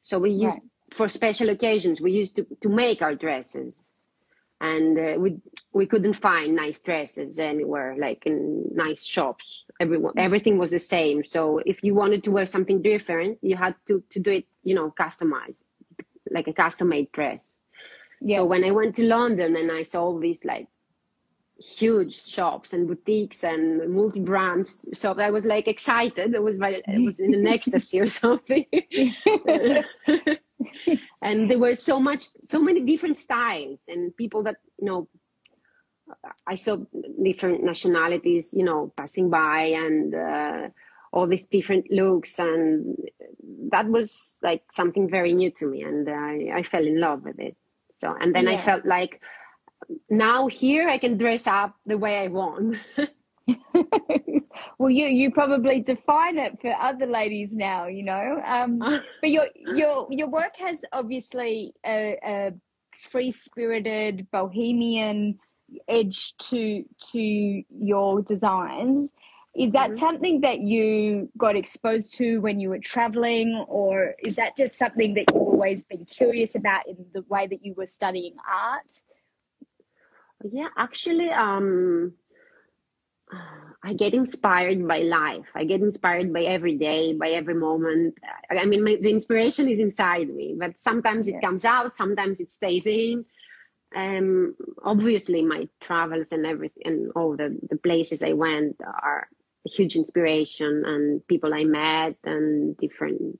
So 0.00 0.18
we 0.18 0.30
used, 0.30 0.58
right. 0.58 0.70
for 0.90 1.08
special 1.08 1.50
occasions, 1.50 2.00
we 2.00 2.12
used 2.12 2.36
to, 2.36 2.46
to 2.62 2.68
make 2.68 3.02
our 3.02 3.14
dresses 3.14 3.78
and 4.60 4.98
uh, 4.98 5.16
we 5.18 5.36
we 5.72 5.86
couldn't 5.86 6.14
find 6.14 6.54
nice 6.54 6.80
dresses 6.80 7.38
anywhere 7.38 7.96
like 7.98 8.24
in 8.26 8.64
nice 8.74 9.04
shops. 9.04 9.64
Everyone 9.80 10.14
everything 10.16 10.58
was 10.58 10.70
the 10.70 10.78
same. 10.78 11.24
So 11.24 11.60
if 11.66 11.82
you 11.82 11.94
wanted 11.94 12.22
to 12.24 12.30
wear 12.30 12.46
something 12.46 12.82
different 12.82 13.38
you 13.42 13.56
had 13.56 13.74
to 13.86 14.02
to 14.10 14.20
do 14.20 14.30
it 14.30 14.46
you 14.62 14.74
know 14.74 14.92
customized 14.98 15.62
like 16.30 16.48
a 16.48 16.52
custom 16.52 16.88
made 16.88 17.12
dress. 17.12 17.54
Yeah. 18.20 18.38
so 18.38 18.46
when 18.46 18.64
i 18.64 18.70
went 18.70 18.96
to 18.96 19.04
london 19.04 19.54
and 19.54 19.70
i 19.70 19.82
saw 19.82 20.04
all 20.04 20.18
these 20.18 20.46
like 20.46 20.68
huge 21.58 22.14
shops 22.22 22.72
and 22.72 22.88
boutiques 22.88 23.44
and 23.44 23.92
multi 23.92 24.20
brands 24.20 24.84
shops 24.94 25.20
i 25.20 25.30
was 25.30 25.44
like 25.44 25.68
excited. 25.68 26.34
It 26.34 26.42
was 26.42 26.58
it 26.60 27.04
was 27.04 27.20
in 27.20 27.34
an 27.34 27.46
ecstasy 27.46 28.00
or 28.00 28.06
something 28.22 28.66
and 31.22 31.50
there 31.50 31.58
were 31.58 31.74
so 31.74 32.00
much 32.00 32.24
so 32.42 32.60
many 32.60 32.80
different 32.80 33.16
styles 33.16 33.82
and 33.88 34.16
people 34.16 34.42
that 34.42 34.56
you 34.78 34.86
know 34.86 35.08
i 36.46 36.54
saw 36.54 36.76
different 37.22 37.62
nationalities 37.62 38.52
you 38.54 38.64
know 38.64 38.92
passing 38.96 39.30
by 39.30 39.62
and 39.62 40.14
uh, 40.14 40.68
all 41.14 41.28
these 41.28 41.44
different 41.44 41.90
looks. 41.90 42.38
And 42.40 42.96
that 43.70 43.86
was 43.86 44.36
like 44.42 44.64
something 44.72 45.08
very 45.08 45.32
new 45.32 45.50
to 45.52 45.66
me 45.66 45.82
and 45.82 46.08
i, 46.08 46.50
I 46.58 46.62
fell 46.62 46.84
in 46.84 47.00
love 47.00 47.22
with 47.22 47.38
it. 47.38 47.56
So 47.98 48.14
and 48.20 48.34
then 48.34 48.44
yeah. 48.44 48.54
i 48.54 48.56
felt 48.56 48.84
like 48.84 49.22
now 50.10 50.48
here 50.48 50.88
i 50.88 50.98
can 50.98 51.16
dress 51.16 51.46
up 51.46 51.74
the 51.86 51.98
way 51.98 52.18
i 52.18 52.28
want 52.28 52.76
well, 54.78 54.90
you 54.90 55.06
you 55.06 55.30
probably 55.30 55.80
define 55.80 56.38
it 56.38 56.58
for 56.60 56.74
other 56.80 57.06
ladies 57.06 57.56
now, 57.56 57.86
you 57.86 58.02
know. 58.02 58.40
Um, 58.44 58.78
but 59.20 59.30
your 59.30 59.46
your 59.54 60.06
your 60.10 60.28
work 60.28 60.56
has 60.58 60.82
obviously 60.92 61.74
a, 61.84 62.18
a 62.24 62.52
free 62.98 63.30
spirited 63.30 64.28
bohemian 64.30 65.38
edge 65.88 66.36
to 66.38 66.84
to 67.12 67.62
your 67.70 68.22
designs. 68.22 69.12
Is 69.56 69.70
that 69.72 69.90
mm-hmm. 69.90 69.98
something 69.98 70.40
that 70.40 70.60
you 70.60 71.30
got 71.38 71.54
exposed 71.54 72.14
to 72.14 72.38
when 72.38 72.58
you 72.58 72.70
were 72.70 72.80
traveling, 72.80 73.64
or 73.68 74.14
is 74.24 74.36
that 74.36 74.56
just 74.56 74.76
something 74.76 75.14
that 75.14 75.26
you've 75.32 75.42
always 75.42 75.84
been 75.84 76.04
curious 76.06 76.56
about 76.56 76.88
in 76.88 76.96
the 77.12 77.22
way 77.28 77.46
that 77.46 77.64
you 77.64 77.72
were 77.74 77.86
studying 77.86 78.34
art? 78.52 79.00
Yeah, 80.52 80.68
actually, 80.76 81.30
um, 81.30 82.14
I 83.84 83.92
get 83.92 84.14
inspired 84.14 84.86
by 84.88 85.00
life. 85.00 85.50
I 85.54 85.64
get 85.64 85.82
inspired 85.82 86.32
by 86.32 86.42
every 86.42 86.76
day, 86.76 87.12
by 87.12 87.28
every 87.28 87.54
moment. 87.54 88.16
I 88.50 88.64
mean, 88.64 88.82
my, 88.82 88.96
the 89.00 89.10
inspiration 89.10 89.68
is 89.68 89.78
inside 89.78 90.28
me, 90.28 90.54
but 90.58 90.78
sometimes 90.78 91.28
it 91.28 91.42
comes 91.42 91.66
out, 91.66 91.92
sometimes 91.92 92.40
it 92.40 92.50
stays 92.50 92.86
in. 92.86 93.26
Um, 93.94 94.56
obviously, 94.82 95.42
my 95.42 95.68
travels 95.80 96.32
and 96.32 96.46
everything, 96.46 96.82
and 96.86 97.12
all 97.14 97.36
the, 97.36 97.58
the 97.68 97.76
places 97.76 98.22
I 98.22 98.32
went 98.32 98.76
are 98.82 99.28
a 99.66 99.70
huge 99.70 99.96
inspiration, 99.96 100.82
and 100.86 101.26
people 101.28 101.52
I 101.52 101.64
met, 101.64 102.16
and 102.24 102.76
different 102.78 103.38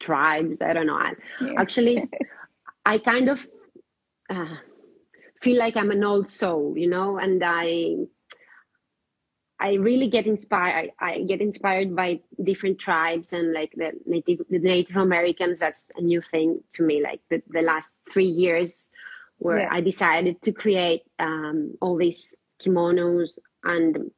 tribes. 0.00 0.62
I 0.62 0.72
don't 0.72 0.86
know. 0.86 0.96
I, 0.96 1.12
yeah. 1.40 1.52
Actually, 1.58 2.08
I 2.86 2.98
kind 2.98 3.28
of 3.28 3.46
uh, 4.30 4.56
feel 5.42 5.58
like 5.58 5.76
I'm 5.76 5.90
an 5.90 6.02
old 6.02 6.28
soul, 6.28 6.78
you 6.78 6.88
know, 6.88 7.18
and 7.18 7.42
I 7.44 7.96
I 9.62 9.74
really 9.74 10.08
get 10.08 10.26
inspired. 10.26 10.90
I, 10.98 11.20
get 11.20 11.40
inspired 11.40 11.94
by 11.94 12.20
different 12.42 12.80
tribes 12.80 13.32
and 13.32 13.52
like 13.52 13.72
the 13.76 13.92
native 14.06 14.40
the 14.50 14.58
Native 14.58 14.96
Americans. 14.96 15.60
That's 15.60 15.86
a 15.96 16.00
new 16.00 16.20
thing 16.20 16.64
to 16.74 16.82
me. 16.82 17.00
Like 17.00 17.20
the, 17.30 17.42
the 17.48 17.62
last 17.62 17.94
three 18.12 18.26
years, 18.26 18.90
where 19.38 19.60
yeah. 19.60 19.68
I 19.70 19.80
decided 19.80 20.42
to 20.42 20.52
create 20.52 21.02
um, 21.20 21.74
all 21.80 21.96
these 21.96 22.34
kimonos, 22.60 23.38
and 23.62 24.10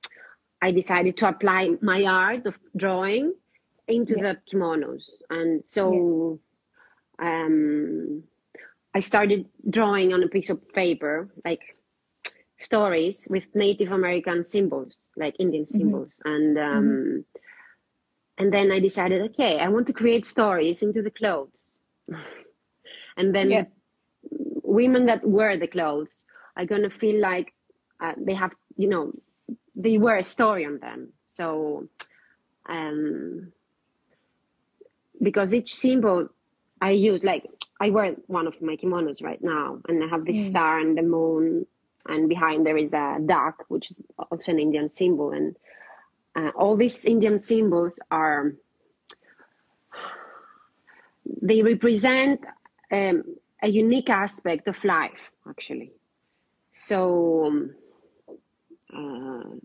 I 0.63 0.73
decided 0.73 1.19
to 1.19 1.29
apply 1.29 1.77
my 1.83 2.05
art 2.05 2.47
of 2.47 2.59
drawing 2.75 3.35
into 3.87 4.15
yeah. 4.17 4.33
the 4.33 4.39
kimonos, 4.51 5.05
and 5.29 5.65
so. 5.67 6.41
Yeah. 7.21 7.45
Um, 7.45 8.25
I 8.97 9.01
started 9.01 9.47
drawing 9.69 10.13
on 10.13 10.23
a 10.23 10.29
piece 10.29 10.51
of 10.51 10.73
paper, 10.73 11.29
like 11.45 11.77
stories 12.57 13.27
with 13.31 13.55
Native 13.55 13.93
American 13.93 14.45
symbols, 14.45 14.99
like 15.17 15.37
Indian 15.39 15.65
mm-hmm. 15.65 15.77
symbols, 15.77 16.13
mm-hmm. 16.25 16.33
and 16.33 16.59
um, 16.59 16.85
mm-hmm. 16.85 17.19
and 18.39 18.53
then 18.53 18.73
I 18.73 18.81
decided, 18.81 19.23
okay, 19.31 19.59
I 19.59 19.69
want 19.69 19.87
to 19.89 19.93
create 19.93 20.27
stories 20.27 20.83
into 20.83 21.03
the 21.03 21.11
clothes, 21.11 21.73
and 23.17 23.35
then 23.35 23.51
yeah. 23.51 23.65
women 24.63 25.07
that 25.07 25.27
wear 25.27 25.57
the 25.57 25.67
clothes 25.67 26.25
are 26.57 26.67
gonna 26.67 26.91
feel 26.91 27.21
like 27.21 27.53
uh, 28.01 28.15
they 28.17 28.35
have, 28.35 28.55
you 28.77 28.89
know, 28.89 29.13
they 29.75 29.99
wear 29.99 30.17
a 30.17 30.25
story 30.25 30.65
on 30.65 30.79
them. 30.79 31.13
So, 31.27 31.89
um, 32.69 33.53
because 35.21 35.53
each 35.53 35.75
symbol 35.75 36.29
I 36.81 36.91
use, 36.91 37.25
like 37.25 37.45
I 37.81 37.91
wear 37.91 38.15
one 38.27 38.47
of 38.47 38.63
my 38.63 38.77
kimonos 38.77 39.23
right 39.23 39.43
now, 39.43 39.79
and 39.89 40.05
I 40.05 40.07
have 40.07 40.25
this 40.25 40.39
mm. 40.39 40.51
star 40.51 40.79
and 40.79 40.97
the 40.97 41.03
moon 41.03 41.67
and 42.07 42.29
behind 42.29 42.67
there 42.67 42.77
is 42.77 42.93
a 42.93 43.19
duck, 43.25 43.65
which 43.69 43.91
is 43.91 44.03
also 44.31 44.53
an 44.53 44.59
Indian 44.59 44.89
symbol. 44.89 45.33
And 45.33 45.57
uh, 46.37 46.51
all 46.57 46.77
these 46.77 47.05
Indian 47.05 47.41
symbols 47.41 47.99
are 48.11 48.55
they 51.41 51.63
represent 51.63 52.41
um, 52.93 53.25
a 53.63 53.69
unique 53.69 54.11
aspect 54.11 54.69
of 54.69 54.83
life, 54.85 55.31
actually. 55.49 55.93
So, 56.73 57.71
um, 58.93 59.61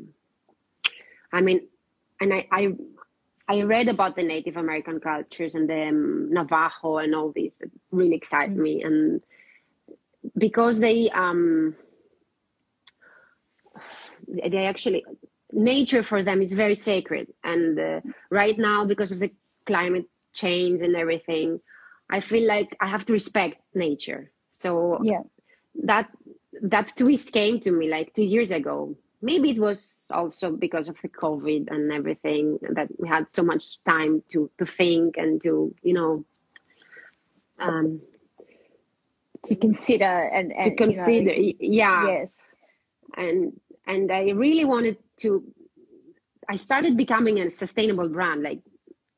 I 1.34 1.42
mean, 1.42 1.68
and 2.22 2.34
I, 2.34 2.48
I 2.52 2.74
I 3.48 3.64
read 3.64 3.88
about 3.88 4.16
the 4.16 4.24
Native 4.24 4.58
American 4.58 5.00
cultures 5.00 5.56
and 5.56 5.70
the 5.70 5.88
um, 5.88 6.32
Navajo 6.32 6.98
and 6.98 7.16
all 7.16 7.32
these 7.32 7.58
that 7.58 7.72
really 7.92 8.16
excite 8.16 8.52
mm-hmm. 8.52 8.62
me, 8.62 8.84
and 8.84 9.22
because 10.38 10.80
they 10.80 11.10
um, 11.10 11.76
they 14.52 14.66
actually 14.66 15.04
nature 15.52 16.04
for 16.04 16.22
them 16.22 16.42
is 16.42 16.54
very 16.54 16.76
sacred 16.76 17.28
and 17.44 17.80
uh, 17.80 18.02
right 18.30 18.58
now 18.58 18.86
because 18.86 19.12
of 19.12 19.20
the 19.20 19.32
climate 19.66 20.06
change 20.34 20.82
and 20.82 20.96
everything 20.96 21.60
i 22.10 22.20
feel 22.20 22.48
like 22.48 22.76
i 22.82 22.88
have 22.88 23.06
to 23.06 23.14
respect 23.14 23.56
nature 23.74 24.32
so 24.52 25.00
yeah 25.04 25.22
that 25.74 26.08
that 26.62 26.92
twist 26.96 27.32
came 27.32 27.60
to 27.60 27.72
me 27.72 27.90
like 27.90 28.14
two 28.14 28.24
years 28.24 28.52
ago 28.52 28.96
maybe 29.22 29.50
it 29.50 29.60
was 29.60 30.08
also 30.14 30.52
because 30.52 30.88
of 30.88 30.98
the 31.02 31.10
covid 31.10 31.72
and 31.72 31.92
everything 31.92 32.60
that 32.70 32.88
we 33.00 33.08
had 33.08 33.30
so 33.32 33.42
much 33.42 33.84
time 33.84 34.22
to 34.30 34.52
to 34.60 34.66
think 34.66 35.18
and 35.18 35.42
to 35.42 35.74
you 35.82 35.94
know 35.94 36.24
um, 37.60 38.02
to 39.46 39.56
consider 39.56 40.06
and, 40.06 40.52
and 40.52 40.66
to 40.66 40.76
consider. 40.76 41.34
You 41.34 41.54
know, 41.54 41.58
yeah. 41.60 42.08
Yes. 42.08 42.38
And 43.16 43.60
and 43.88 44.12
I 44.12 44.32
really 44.32 44.66
wanted 44.66 44.98
to. 45.22 45.44
I 46.50 46.56
started 46.56 46.98
becoming 46.98 47.40
a 47.40 47.50
sustainable 47.50 48.10
brand 48.10 48.42
like 48.44 48.62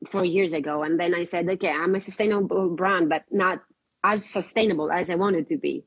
four 0.06 0.24
years 0.24 0.52
ago, 0.52 0.82
and 0.82 0.98
then 0.98 1.14
I 1.14 1.22
said, 1.22 1.48
okay, 1.48 1.70
I'm 1.70 1.94
a 1.94 2.00
sustainable 2.00 2.70
brand, 2.70 3.08
but 3.08 3.24
not 3.30 3.62
as 4.04 4.24
sustainable 4.24 4.90
as 4.90 5.10
I 5.10 5.14
wanted 5.14 5.48
to 5.48 5.58
be. 5.58 5.84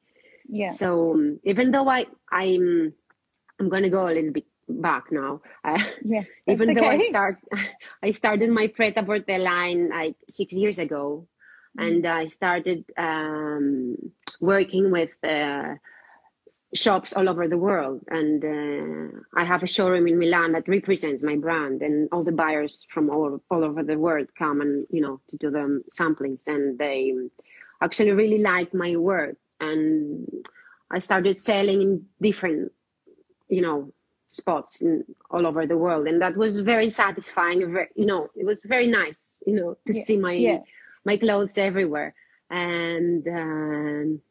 Yeah. 0.48 0.70
So 0.70 1.14
um, 1.14 1.40
even 1.44 1.72
though 1.72 1.90
I 1.90 2.06
I'm 2.32 2.94
I'm 3.60 3.70
to 3.70 3.90
go 3.90 4.08
a 4.08 4.14
little 4.14 4.32
bit 4.32 4.46
back 4.68 5.12
now. 5.12 5.42
Uh, 5.64 5.82
yeah. 6.04 6.24
even 6.48 6.72
okay. 6.72 6.80
though 6.80 6.90
I 6.90 6.98
start 6.98 7.38
I 8.04 8.12
started 8.12 8.50
my 8.50 8.68
Pret 8.68 8.98
a 8.98 9.04
Porter 9.04 9.38
line 9.38 9.90
like 9.90 10.16
six 10.28 10.54
years 10.54 10.80
ago, 10.80 11.28
mm. 11.78 11.88
and 11.88 12.06
I 12.06 12.28
started 12.28 12.86
um, 12.98 13.96
working 14.40 14.92
with. 14.92 15.18
Uh, 15.24 15.76
shops 16.74 17.14
all 17.14 17.30
over 17.30 17.48
the 17.48 17.58
world 17.58 18.02
and 18.10 18.44
uh, 18.44 19.20
i 19.40 19.44
have 19.44 19.64
a 19.64 19.68
showroom 19.68 20.08
in 20.08 20.18
milan 20.20 20.52
that 20.52 20.68
represents 20.68 21.24
my 21.24 21.36
brand 21.36 21.82
and 21.82 22.10
all 22.12 22.24
the 22.24 22.32
buyers 22.32 22.84
from 22.90 23.10
all, 23.10 23.42
all 23.50 23.64
over 23.64 23.84
the 23.84 23.98
world 23.98 24.28
come 24.38 24.62
and 24.62 24.86
you 24.90 25.02
know 25.02 25.22
to 25.30 25.38
do 25.38 25.50
the 25.52 25.82
samplings 25.92 26.48
and 26.48 26.78
they 26.80 27.14
actually 27.82 28.12
really 28.12 28.40
like 28.40 28.74
my 28.74 28.96
work 28.96 29.38
and 29.60 30.28
i 30.92 31.00
started 31.00 31.38
selling 31.38 31.82
in 31.82 32.06
different 32.20 32.72
you 33.48 33.62
know 33.62 33.94
spots 34.30 34.82
in, 34.82 35.04
all 35.30 35.46
over 35.48 35.66
the 35.66 35.78
world 35.78 36.08
and 36.08 36.22
that 36.22 36.36
was 36.36 36.60
very 36.60 36.90
satisfying 36.90 37.60
very, 37.72 37.88
you 37.96 38.06
know 38.06 38.28
it 38.36 38.46
was 38.46 38.60
very 38.66 38.88
nice 38.88 39.38
you 39.46 39.54
know 39.54 39.78
to 39.88 39.94
yeah. 39.94 40.02
see 40.02 40.18
my 40.18 40.34
yeah. 40.34 40.60
my 41.06 41.16
clothes 41.16 41.58
everywhere 41.58 42.14
and 42.50 43.28
um, 43.28 44.22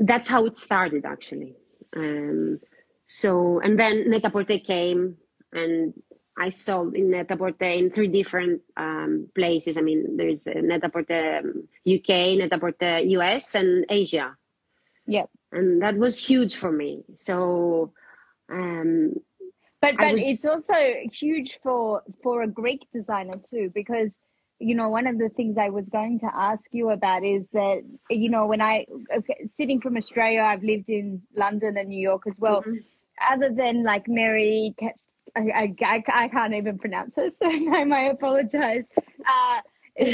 that's 0.00 0.28
how 0.28 0.44
it 0.46 0.56
started 0.56 1.04
actually. 1.04 1.54
Um, 1.96 2.60
so 3.06 3.60
and 3.60 3.78
then 3.78 4.10
net-a-porter 4.10 4.58
came 4.58 5.16
and 5.52 5.94
i 6.36 6.50
sold 6.50 6.94
in 6.94 7.10
net-a-porter 7.10 7.64
in 7.64 7.90
three 7.90 8.08
different 8.08 8.62
um, 8.76 9.28
places. 9.34 9.76
I 9.76 9.82
mean 9.82 10.16
there's 10.16 10.46
net-a-porter 10.46 11.42
uk 11.86 12.08
net-a-porter 12.08 12.98
us 13.04 13.54
and 13.54 13.86
asia. 13.88 14.36
Yeah 15.06 15.26
and 15.52 15.82
that 15.82 15.96
was 15.96 16.18
huge 16.18 16.56
for 16.56 16.70
me. 16.72 17.04
So 17.14 17.92
um, 18.50 19.14
but 19.80 19.96
but 19.96 20.12
was, 20.12 20.22
it's 20.22 20.44
also 20.44 20.74
huge 21.12 21.58
for 21.62 22.02
for 22.22 22.42
a 22.42 22.48
greek 22.48 22.86
designer 22.92 23.40
too 23.50 23.70
because 23.74 24.12
you 24.58 24.74
know, 24.74 24.88
one 24.88 25.06
of 25.06 25.18
the 25.18 25.28
things 25.28 25.58
I 25.58 25.68
was 25.68 25.88
going 25.88 26.18
to 26.20 26.30
ask 26.34 26.64
you 26.72 26.90
about 26.90 27.24
is 27.24 27.46
that, 27.52 27.82
you 28.08 28.30
know, 28.30 28.46
when 28.46 28.62
I, 28.62 28.86
okay, 29.14 29.48
sitting 29.54 29.80
from 29.80 29.96
Australia, 29.96 30.40
I've 30.40 30.62
lived 30.62 30.88
in 30.88 31.22
London 31.34 31.76
and 31.76 31.88
New 31.88 32.00
York 32.00 32.22
as 32.26 32.38
well. 32.38 32.62
Mm-hmm. 32.62 32.76
Other 33.30 33.50
than 33.50 33.84
like 33.84 34.08
Mary, 34.08 34.74
I, 35.36 35.74
I, 35.82 36.04
I, 36.12 36.28
can't 36.28 36.54
even 36.54 36.78
pronounce 36.78 37.14
her 37.16 37.30
surname, 37.42 37.92
I 37.92 38.02
apologize. 38.04 38.86
Uh, 38.96 39.60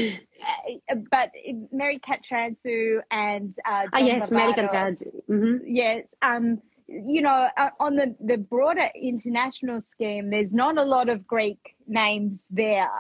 but 1.10 1.30
Mary 1.70 2.00
Katrantzou 2.00 3.00
and 3.10 3.54
uh, 3.64 3.86
oh, 3.92 3.98
yes, 3.98 4.30
Mary 4.32 4.52
Katrantzou. 4.54 5.22
Mm-hmm. 5.30 5.56
Yes. 5.66 6.06
Um, 6.20 6.60
you 6.88 7.22
know, 7.22 7.48
uh, 7.56 7.70
on 7.78 7.94
the, 7.96 8.14
the 8.20 8.38
broader 8.38 8.88
international 9.00 9.80
scheme, 9.82 10.30
there's 10.30 10.52
not 10.52 10.78
a 10.78 10.84
lot 10.84 11.08
of 11.08 11.26
Greek 11.26 11.76
names 11.86 12.40
there. 12.50 12.90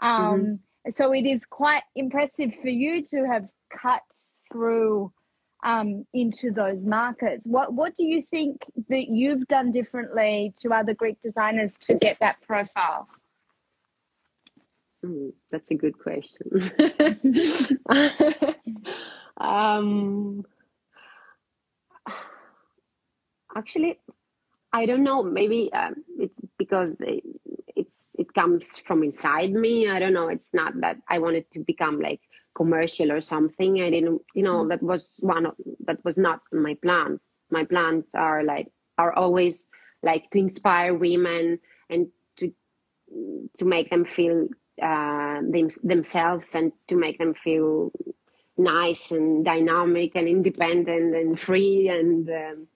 Um, 0.00 0.40
mm-hmm 0.40 0.54
so 0.90 1.12
it 1.12 1.26
is 1.26 1.44
quite 1.46 1.82
impressive 1.94 2.52
for 2.62 2.68
you 2.68 3.04
to 3.06 3.26
have 3.26 3.48
cut 3.70 4.02
through 4.50 5.12
um, 5.64 6.06
into 6.12 6.50
those 6.50 6.84
markets. 6.84 7.46
What 7.46 7.72
what 7.72 7.94
do 7.94 8.04
you 8.04 8.22
think 8.22 8.62
that 8.88 9.08
you've 9.08 9.46
done 9.46 9.70
differently 9.70 10.54
to 10.60 10.72
other 10.72 10.94
Greek 10.94 11.20
designers 11.20 11.76
to 11.82 11.94
get 11.94 12.18
that 12.20 12.40
profile? 12.42 13.08
Mm, 15.04 15.32
that's 15.50 15.70
a 15.70 15.74
good 15.74 15.98
question. 15.98 16.48
um, 19.38 20.44
actually, 23.56 23.98
I 24.72 24.86
don't 24.86 25.04
know. 25.04 25.22
Maybe 25.22 25.72
um, 25.72 25.96
it's 26.18 26.34
because 26.58 27.00
it's 27.78 28.16
it 28.18 28.34
comes 28.34 28.78
from 28.78 29.02
inside 29.02 29.52
me. 29.52 29.88
I 29.88 29.98
don't 29.98 30.12
know. 30.12 30.28
It's 30.28 30.52
not 30.52 30.72
that 30.80 30.98
i 31.08 31.18
wanted 31.18 31.50
to 31.52 31.60
become 31.60 32.00
like 32.00 32.20
commercial 32.54 33.12
or 33.12 33.20
something. 33.20 33.80
I 33.80 33.90
didn't 33.90 34.22
you 34.34 34.42
know 34.42 34.68
that 34.68 34.82
was 34.82 35.10
one 35.20 35.46
of 35.46 35.54
that 35.86 36.04
was 36.04 36.18
not 36.18 36.40
my 36.52 36.74
plans. 36.82 37.26
My 37.50 37.64
plans 37.64 38.04
are 38.14 38.42
like 38.42 38.68
are 38.98 39.12
always 39.12 39.66
like 40.02 40.30
to 40.30 40.38
inspire 40.38 40.92
women 40.94 41.60
and 41.88 42.08
to 42.38 42.52
to 43.58 43.64
make 43.64 43.90
them 43.90 44.04
feel 44.04 44.48
uh, 44.82 45.40
them, 45.42 45.68
themselves 45.82 46.54
and 46.54 46.72
to 46.88 46.96
make 46.96 47.18
them 47.18 47.34
feel 47.34 47.90
nice 48.56 49.12
and 49.12 49.44
dynamic 49.44 50.12
and 50.14 50.28
independent 50.28 51.14
and 51.14 51.38
free 51.38 51.88
and 51.88 52.28
um, 52.28 52.66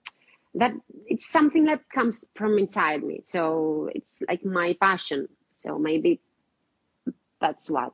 that 0.55 0.73
it's 1.07 1.27
something 1.27 1.65
that 1.65 1.89
comes 1.89 2.25
from 2.35 2.57
inside 2.57 3.03
me 3.03 3.21
so 3.25 3.89
it's 3.95 4.21
like 4.27 4.45
my 4.45 4.75
passion 4.79 5.27
so 5.57 5.77
maybe 5.77 6.19
that's 7.41 7.69
what 7.69 7.93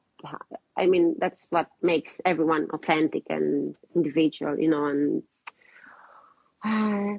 i 0.77 0.85
mean 0.85 1.15
that's 1.19 1.47
what 1.49 1.67
makes 1.81 2.21
everyone 2.25 2.67
authentic 2.71 3.23
and 3.29 3.75
individual 3.95 4.59
you 4.59 4.69
know 4.69 4.85
and 4.85 5.23
uh, 6.63 7.17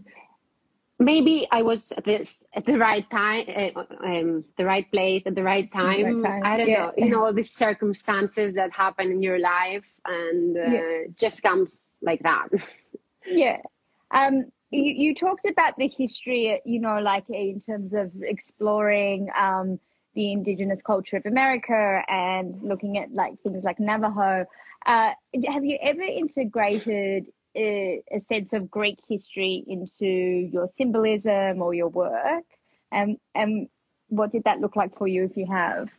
maybe 0.99 1.49
i 1.51 1.63
was 1.63 1.93
at 1.93 2.05
this 2.05 2.47
at 2.55 2.67
the 2.67 2.77
right 2.77 3.09
time 3.11 3.45
uh, 3.49 3.85
um, 4.05 4.45
the 4.59 4.65
right 4.65 4.91
place 4.93 5.27
at 5.27 5.35
the 5.35 5.43
right 5.43 5.73
time, 5.73 6.21
right 6.21 6.31
time. 6.31 6.43
i 6.45 6.57
don't 6.59 6.69
yeah. 6.69 6.87
know 6.87 6.93
you 6.99 7.09
know 7.09 7.25
all 7.25 7.33
these 7.33 7.51
circumstances 7.51 8.55
that 8.55 8.71
happen 8.73 9.11
in 9.11 9.23
your 9.23 9.39
life 9.39 9.91
and 10.05 10.57
uh, 10.59 10.61
yeah. 10.61 11.01
just 11.19 11.43
comes 11.43 11.93
like 12.03 12.23
that 12.23 12.49
yeah 13.27 13.59
um 14.11 14.53
you, 14.71 14.83
you 14.83 15.15
talked 15.15 15.47
about 15.47 15.77
the 15.77 15.89
history, 15.89 16.61
you 16.65 16.81
know, 16.81 17.01
like 17.01 17.25
in 17.29 17.61
terms 17.61 17.93
of 17.93 18.13
exploring 18.23 19.29
um, 19.37 19.81
the 20.15 20.33
indigenous 20.33 20.83
culture 20.83 21.17
of 21.17 21.27
America 21.27 22.03
and 22.09 22.61
looking 22.63 22.99
at 22.99 23.13
like 23.13 23.41
things 23.43 23.65
like 23.65 23.81
Navajo. 23.81 24.47
Uh, 24.87 25.11
have 25.47 25.65
you 25.65 25.79
ever 25.83 26.03
integrated 26.03 27.27
a, 27.57 28.03
a, 28.11 28.21
sense 28.21 28.53
of 28.53 28.71
Greek 28.71 28.99
history 29.09 29.65
into 29.67 30.07
your 30.07 30.69
symbolism 30.75 31.61
or 31.61 31.75
your 31.75 31.89
work? 31.89 32.45
And, 32.93 33.19
and 33.35 33.69
what 34.09 34.33
did 34.33 34.45
that 34.45 34.61
look 34.61 34.77
like 34.77 34.97
for 34.97 35.07
you 35.07 35.25
if 35.25 35.37
you 35.37 35.47
have? 35.47 35.91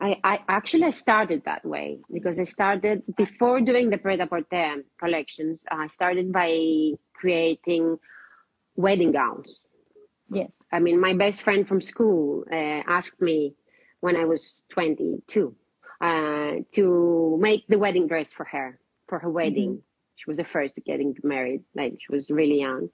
I, 0.00 0.18
I 0.22 0.40
actually 0.48 0.90
started 0.92 1.44
that 1.44 1.64
way 1.64 1.98
because 2.12 2.38
I 2.38 2.44
started 2.44 3.02
before 3.16 3.60
doing 3.60 3.90
the 3.90 3.98
Pret 3.98 4.20
a 4.20 4.26
Porter 4.26 4.84
collections. 4.98 5.58
I 5.70 5.88
started 5.88 6.32
by 6.32 6.92
creating 7.18 7.98
wedding 8.76 9.12
gowns. 9.12 9.60
Yes. 10.30 10.50
I 10.70 10.78
mean, 10.80 11.00
my 11.00 11.14
best 11.14 11.42
friend 11.42 11.66
from 11.66 11.80
school 11.80 12.44
uh, 12.50 12.82
asked 12.86 13.20
me 13.20 13.54
when 14.00 14.16
I 14.16 14.24
was 14.24 14.64
22 14.70 15.54
uh, 16.00 16.52
to 16.72 17.38
make 17.40 17.66
the 17.68 17.78
wedding 17.78 18.06
dress 18.06 18.32
for 18.32 18.44
her, 18.44 18.78
for 19.08 19.18
her 19.18 19.30
wedding. 19.30 19.70
Mm-hmm. 19.70 20.16
She 20.16 20.24
was 20.26 20.36
the 20.36 20.44
first 20.44 20.78
getting 20.84 21.16
married, 21.22 21.62
like 21.74 21.98
she 22.00 22.12
was 22.12 22.30
really 22.30 22.60
young. 22.60 22.90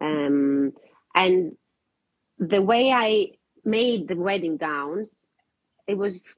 Um, 0.00 0.72
and 1.14 1.56
the 2.38 2.62
way 2.62 2.90
I 2.90 3.32
made 3.64 4.08
the 4.08 4.16
wedding 4.16 4.56
gowns, 4.56 5.14
it 5.86 5.96
was 5.96 6.36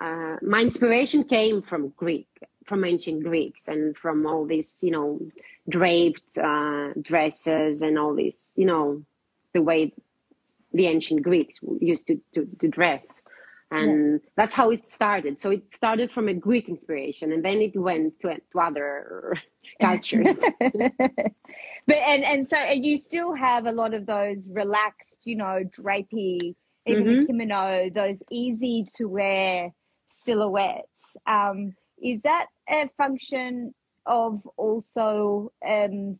uh, 0.00 0.36
my 0.42 0.60
inspiration 0.60 1.24
came 1.24 1.62
from 1.62 1.92
Greek, 1.96 2.28
from 2.64 2.84
ancient 2.84 3.24
Greeks, 3.24 3.68
and 3.68 3.96
from 3.96 4.26
all 4.26 4.46
these, 4.46 4.78
you 4.82 4.92
know, 4.92 5.20
draped 5.68 6.38
uh, 6.38 6.90
dresses 7.00 7.82
and 7.82 7.98
all 7.98 8.14
this, 8.14 8.52
you 8.56 8.64
know, 8.64 9.04
the 9.52 9.62
way 9.62 9.92
the 10.72 10.86
ancient 10.86 11.22
Greeks 11.22 11.58
used 11.80 12.06
to, 12.06 12.20
to, 12.34 12.48
to 12.60 12.68
dress. 12.68 13.22
And 13.70 14.12
yeah. 14.22 14.30
that's 14.36 14.54
how 14.54 14.70
it 14.70 14.86
started. 14.86 15.38
So 15.38 15.50
it 15.50 15.70
started 15.70 16.10
from 16.10 16.28
a 16.28 16.34
Greek 16.34 16.68
inspiration 16.68 17.32
and 17.32 17.44
then 17.44 17.58
it 17.58 17.76
went 17.76 18.18
to, 18.20 18.34
to 18.34 18.58
other 18.58 19.34
cultures. 19.80 20.42
but 20.60 21.96
and, 21.96 22.24
and 22.24 22.48
so 22.48 22.58
you 22.70 22.96
still 22.96 23.34
have 23.34 23.66
a 23.66 23.72
lot 23.72 23.92
of 23.92 24.06
those 24.06 24.38
relaxed, 24.48 25.18
you 25.24 25.36
know, 25.36 25.64
drapey, 25.64 26.54
even 26.86 27.04
mm-hmm. 27.04 27.20
the 27.20 27.26
kimono, 27.26 27.90
those 27.90 28.22
easy 28.30 28.86
to 28.96 29.06
wear 29.06 29.72
silhouettes. 30.08 31.16
Um, 31.26 31.74
is 32.02 32.22
that 32.22 32.46
a 32.70 32.88
function 32.96 33.74
of 34.08 34.46
also 34.56 35.52
um, 35.66 36.18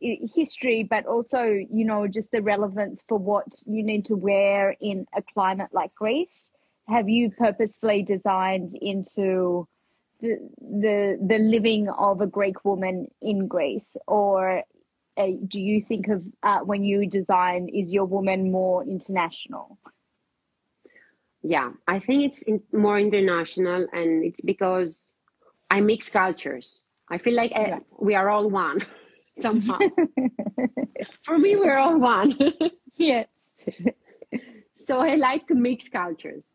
history, 0.00 0.82
but 0.82 1.06
also, 1.06 1.44
you 1.44 1.84
know, 1.84 2.06
just 2.06 2.30
the 2.30 2.42
relevance 2.42 3.02
for 3.08 3.18
what 3.18 3.46
you 3.66 3.82
need 3.82 4.04
to 4.06 4.16
wear 4.16 4.76
in 4.80 5.06
a 5.16 5.22
climate 5.22 5.70
like 5.72 5.94
Greece. 5.94 6.50
have 6.86 7.08
you 7.08 7.30
purposefully 7.30 8.02
designed 8.02 8.74
into 8.74 9.66
the 10.20 10.38
the 10.60 11.18
the 11.30 11.38
living 11.38 11.88
of 11.88 12.20
a 12.20 12.26
Greek 12.26 12.64
woman 12.64 13.08
in 13.22 13.48
Greece, 13.48 13.96
or 14.06 14.64
uh, 15.16 15.26
do 15.48 15.60
you 15.60 15.80
think 15.80 16.08
of 16.08 16.24
uh, 16.42 16.60
when 16.60 16.84
you 16.84 17.06
design 17.06 17.68
is 17.68 17.92
your 17.92 18.04
woman 18.04 18.50
more 18.50 18.82
international? 18.84 19.78
Yeah, 21.42 21.72
I 21.86 21.98
think 21.98 22.24
it's 22.24 22.42
in, 22.42 22.62
more 22.72 22.98
international, 22.98 23.86
and 23.92 24.24
it's 24.24 24.40
because 24.40 25.14
I 25.70 25.80
mix 25.80 26.08
cultures. 26.08 26.80
I 27.10 27.18
feel 27.18 27.34
like 27.34 27.52
uh, 27.54 27.80
we 27.98 28.14
are 28.14 28.28
all 28.28 28.50
one 28.50 28.78
somehow. 29.38 29.78
For 31.22 31.38
me, 31.38 31.56
we're 31.56 31.78
all 31.78 31.98
one. 31.98 32.38
yes. 32.96 33.28
so 34.74 35.00
I 35.00 35.16
like 35.16 35.46
to 35.48 35.54
mix 35.54 35.88
cultures. 35.88 36.52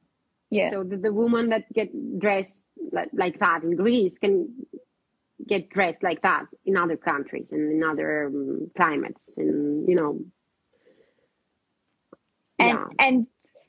Yeah. 0.49 0.71
So 0.71 0.83
the, 0.83 0.97
the 0.97 1.13
woman 1.13 1.49
that 1.49 1.71
get 1.73 1.89
dressed 2.19 2.63
like, 2.91 3.09
like 3.13 3.37
that 3.39 3.63
in 3.63 3.75
Greece 3.75 4.17
can 4.17 4.65
get 5.47 5.69
dressed 5.69 6.03
like 6.03 6.21
that 6.21 6.45
in 6.65 6.75
other 6.77 6.97
countries 6.97 7.51
and 7.51 7.71
in 7.71 7.83
other 7.87 8.27
um, 8.27 8.71
climates, 8.75 9.37
and 9.37 9.87
you 9.87 9.95
know. 9.95 10.19
And 12.57 12.79
yeah. 12.79 13.05
and 13.07 13.27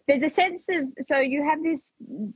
there's 0.09 0.23
a 0.23 0.31
sense 0.31 0.65
of 0.71 1.07
so 1.07 1.19
you 1.19 1.45
have 1.45 1.63
this, 1.63 1.81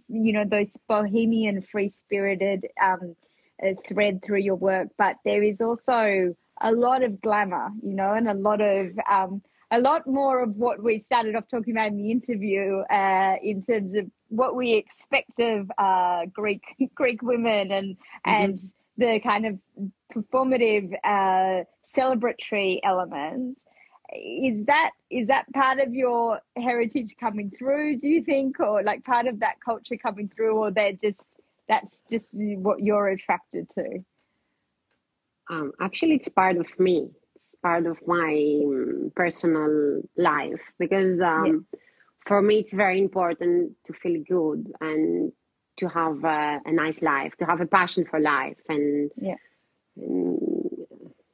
you 0.08 0.32
know, 0.32 0.44
those 0.44 0.76
bohemian, 0.88 1.62
free 1.62 1.88
spirited 1.88 2.66
um, 2.82 3.16
uh, 3.62 3.72
thread 3.88 4.22
through 4.24 4.40
your 4.40 4.56
work, 4.56 4.88
but 4.98 5.16
there 5.24 5.42
is 5.42 5.60
also 5.60 6.34
a 6.60 6.72
lot 6.72 7.02
of 7.02 7.20
glamour, 7.20 7.70
you 7.82 7.94
know, 7.94 8.12
and 8.12 8.28
a 8.28 8.34
lot 8.34 8.60
of 8.60 8.90
um, 9.10 9.42
a 9.70 9.80
lot 9.80 10.06
more 10.06 10.42
of 10.42 10.56
what 10.56 10.82
we 10.82 10.98
started 10.98 11.34
off 11.34 11.44
talking 11.50 11.74
about 11.74 11.88
in 11.88 11.96
the 11.96 12.10
interview 12.10 12.80
uh, 12.90 13.36
in 13.42 13.62
terms 13.62 13.94
of 13.94 14.10
what 14.28 14.54
we 14.54 14.74
expect 14.74 15.38
of 15.40 15.70
uh, 15.78 16.26
Greek 16.32 16.62
Greek 16.94 17.22
women 17.22 17.70
and 17.72 17.96
mm-hmm. 17.96 18.30
and 18.30 18.58
the 18.96 19.20
kind 19.20 19.46
of 19.46 19.58
performative 20.12 20.94
uh, 21.04 21.64
celebratory 21.96 22.80
elements. 22.84 23.60
Is 24.12 24.66
that 24.66 24.90
is 25.10 25.28
that 25.28 25.52
part 25.52 25.80
of 25.80 25.92
your 25.92 26.40
heritage 26.56 27.16
coming 27.18 27.50
through? 27.50 27.98
Do 27.98 28.06
you 28.06 28.22
think, 28.22 28.60
or 28.60 28.82
like 28.82 29.04
part 29.04 29.26
of 29.26 29.40
that 29.40 29.56
culture 29.64 29.96
coming 29.96 30.28
through, 30.28 30.56
or 30.56 30.70
they're 30.70 30.92
just 30.92 31.26
that's 31.68 32.02
just 32.10 32.30
what 32.32 32.80
you're 32.80 33.08
attracted 33.08 33.68
to? 33.70 34.04
Um, 35.50 35.72
actually, 35.80 36.14
it's 36.14 36.28
part 36.28 36.56
of 36.56 36.78
me 36.78 37.10
It's 37.36 37.54
part 37.62 37.86
of 37.86 37.98
my 38.06 38.62
um, 38.64 39.12
personal 39.14 40.02
life 40.16 40.62
because 40.78 41.20
um, 41.20 41.66
yeah. 41.72 41.78
for 42.26 42.40
me 42.40 42.58
it's 42.58 42.72
very 42.72 42.98
important 42.98 43.72
to 43.86 43.92
feel 43.92 44.22
good 44.26 44.72
and 44.80 45.32
to 45.76 45.88
have 45.88 46.24
a, 46.24 46.60
a, 46.64 46.72
nice 46.72 47.02
life 47.02 47.36
to 47.36 47.44
have 47.44 47.60
a 47.60 47.66
passion 47.66 48.04
for 48.04 48.20
life 48.20 48.60
and, 48.68 49.10
yeah. 49.16 49.34
and 49.96 50.38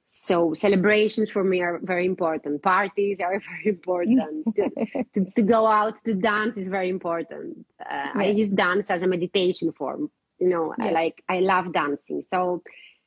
so 0.08 0.54
celebrations 0.54 1.30
for 1.30 1.44
me 1.44 1.60
are 1.60 1.78
very 1.82 2.06
important 2.06 2.62
parties 2.62 3.20
are 3.20 3.38
very 3.50 3.66
important 3.66 4.22
to, 4.56 5.04
to, 5.12 5.30
to, 5.36 5.42
go 5.42 5.66
out 5.66 6.02
to 6.04 6.14
dance 6.14 6.56
is 6.56 6.68
very 6.68 6.88
important 6.88 7.66
uh, 7.80 7.84
yeah. 7.90 8.12
i 8.16 8.24
use 8.24 8.48
dance 8.48 8.90
as 8.90 9.02
a 9.02 9.06
meditation 9.06 9.70
form 9.72 10.10
you 10.40 10.48
know 10.48 10.74
i 10.78 10.90
like 10.90 11.22
i 11.28 11.40
love 11.40 11.72
dancing 11.72 12.22
so 12.22 12.62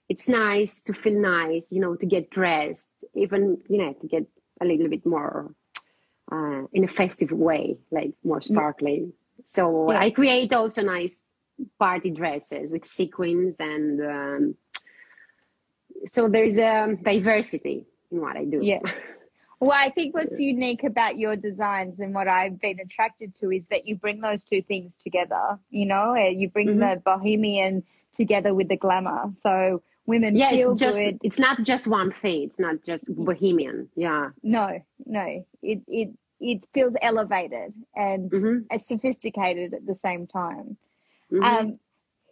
it's 0.10 0.28
nice 0.28 0.82
to 0.84 0.94
feel 0.94 1.20
nice, 1.20 1.72
you 1.72 1.80
know, 1.80 1.96
to 1.96 2.06
get 2.06 2.30
dressed, 2.30 2.90
even, 3.16 3.60
you 3.70 3.78
know, 3.78 3.94
to 3.94 4.08
get 4.08 4.26
a 4.62 4.66
little 4.66 4.90
bit 4.90 5.06
more 5.06 5.54
uh, 6.32 6.64
in 6.72 6.84
a 6.84 6.88
festive 6.88 7.32
way, 7.32 7.78
like 7.92 8.14
more 8.24 8.42
sparkly. 8.42 9.12
So 9.46 9.92
yeah. 9.92 10.00
I 10.00 10.12
create 10.12 10.54
also 10.54 10.82
nice 10.84 11.24
party 11.80 12.10
dresses 12.10 12.72
with 12.72 12.86
sequins 12.86 13.60
and 13.60 14.02
um, 14.02 14.56
so 16.06 16.28
there's 16.28 16.58
a 16.58 16.98
diversity 17.02 17.86
in 18.12 18.22
what 18.22 18.36
I 18.36 18.46
do. 18.46 18.60
Yeah. 18.62 18.80
Well, 19.60 19.72
I 19.74 19.90
think 19.90 20.14
what's 20.14 20.40
unique 20.40 20.84
about 20.84 21.18
your 21.18 21.36
designs 21.36 22.00
and 22.00 22.14
what 22.14 22.28
I've 22.28 22.60
been 22.60 22.80
attracted 22.80 23.34
to 23.36 23.52
is 23.52 23.64
that 23.70 23.88
you 23.88 23.96
bring 23.96 24.20
those 24.22 24.44
two 24.44 24.62
things 24.62 24.98
together. 24.98 25.60
You 25.70 25.86
know, 25.86 26.16
you 26.16 26.50
bring 26.50 26.68
mm-hmm. 26.68 26.80
the 26.80 27.02
bohemian 27.04 27.84
together 28.16 28.54
with 28.54 28.68
the 28.68 28.78
glamour. 28.78 29.32
So 29.42 29.82
women 30.06 30.36
yeah, 30.36 30.52
feel 30.52 30.72
it's 30.72 30.82
just, 30.82 30.98
good. 30.98 31.18
It's 31.24 31.40
not 31.40 31.64
just 31.64 31.88
one 31.88 32.12
thing. 32.12 32.44
It's 32.44 32.60
not 32.60 32.84
just 32.86 33.06
bohemian. 33.08 33.90
Yeah. 33.96 34.30
No, 34.42 34.82
no. 35.06 35.46
It 35.62 35.82
it 35.88 36.10
it 36.40 36.66
feels 36.74 36.96
elevated 37.02 37.74
and 37.96 38.30
mm-hmm. 38.30 38.78
sophisticated 38.78 39.74
at 39.74 39.86
the 39.86 39.96
same 39.96 40.28
time. 40.28 40.78
Mm-hmm. 41.32 41.44
Um, 41.44 41.80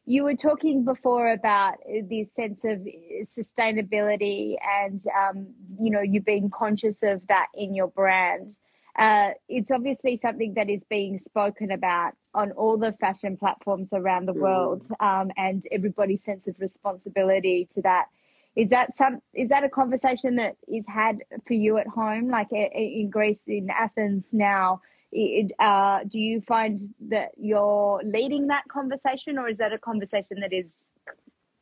you 0.05 0.23
were 0.23 0.35
talking 0.35 0.83
before 0.83 1.31
about 1.31 1.75
this 2.09 2.33
sense 2.33 2.63
of 2.63 2.79
sustainability 3.25 4.55
and 4.81 5.03
um, 5.17 5.47
you 5.79 5.89
know 5.89 6.01
you 6.01 6.21
being 6.21 6.49
conscious 6.49 7.03
of 7.03 7.25
that 7.27 7.47
in 7.53 7.75
your 7.75 7.87
brand 7.87 8.55
uh, 8.97 9.29
it's 9.47 9.71
obviously 9.71 10.17
something 10.17 10.53
that 10.55 10.69
is 10.69 10.83
being 10.83 11.17
spoken 11.17 11.71
about 11.71 12.13
on 12.33 12.51
all 12.51 12.77
the 12.77 12.91
fashion 12.99 13.37
platforms 13.37 13.89
around 13.93 14.27
the 14.27 14.33
mm. 14.33 14.41
world, 14.41 14.85
um, 14.99 15.31
and 15.37 15.63
everybody's 15.71 16.23
sense 16.23 16.47
of 16.47 16.55
responsibility 16.59 17.67
to 17.73 17.81
that. 17.81 18.07
Is 18.55 18.69
that 18.69 18.97
some? 18.97 19.21
Is 19.33 19.47
that 19.49 19.63
a 19.63 19.69
conversation 19.69 20.35
that 20.35 20.57
is 20.67 20.85
had 20.87 21.19
for 21.47 21.53
you 21.53 21.77
at 21.77 21.87
home, 21.87 22.29
like 22.29 22.51
in 22.51 23.09
Greece, 23.09 23.43
in 23.47 23.69
Athens 23.69 24.27
now? 24.33 24.81
It, 25.11 25.51
uh, 25.59 26.03
do 26.07 26.19
you 26.19 26.41
find 26.41 26.93
that 27.09 27.31
you're 27.37 28.01
leading 28.03 28.47
that 28.47 28.67
conversation, 28.69 29.37
or 29.37 29.49
is 29.49 29.57
that 29.57 29.73
a 29.73 29.77
conversation 29.77 30.39
that 30.39 30.53
is 30.53 30.69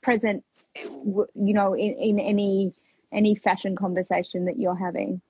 present, 0.02 0.44
you 0.76 1.28
know, 1.36 1.74
in, 1.74 1.94
in 1.94 2.20
any 2.20 2.74
any 3.12 3.34
fashion 3.36 3.76
conversation 3.76 4.46
that 4.46 4.60
you're 4.60 4.76
having? 4.76 5.22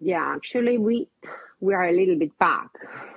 Yeah, 0.00 0.34
actually, 0.34 0.78
we 0.78 1.08
we 1.60 1.74
are 1.74 1.88
a 1.88 1.92
little 1.92 2.16
bit 2.16 2.36
back 2.38 2.70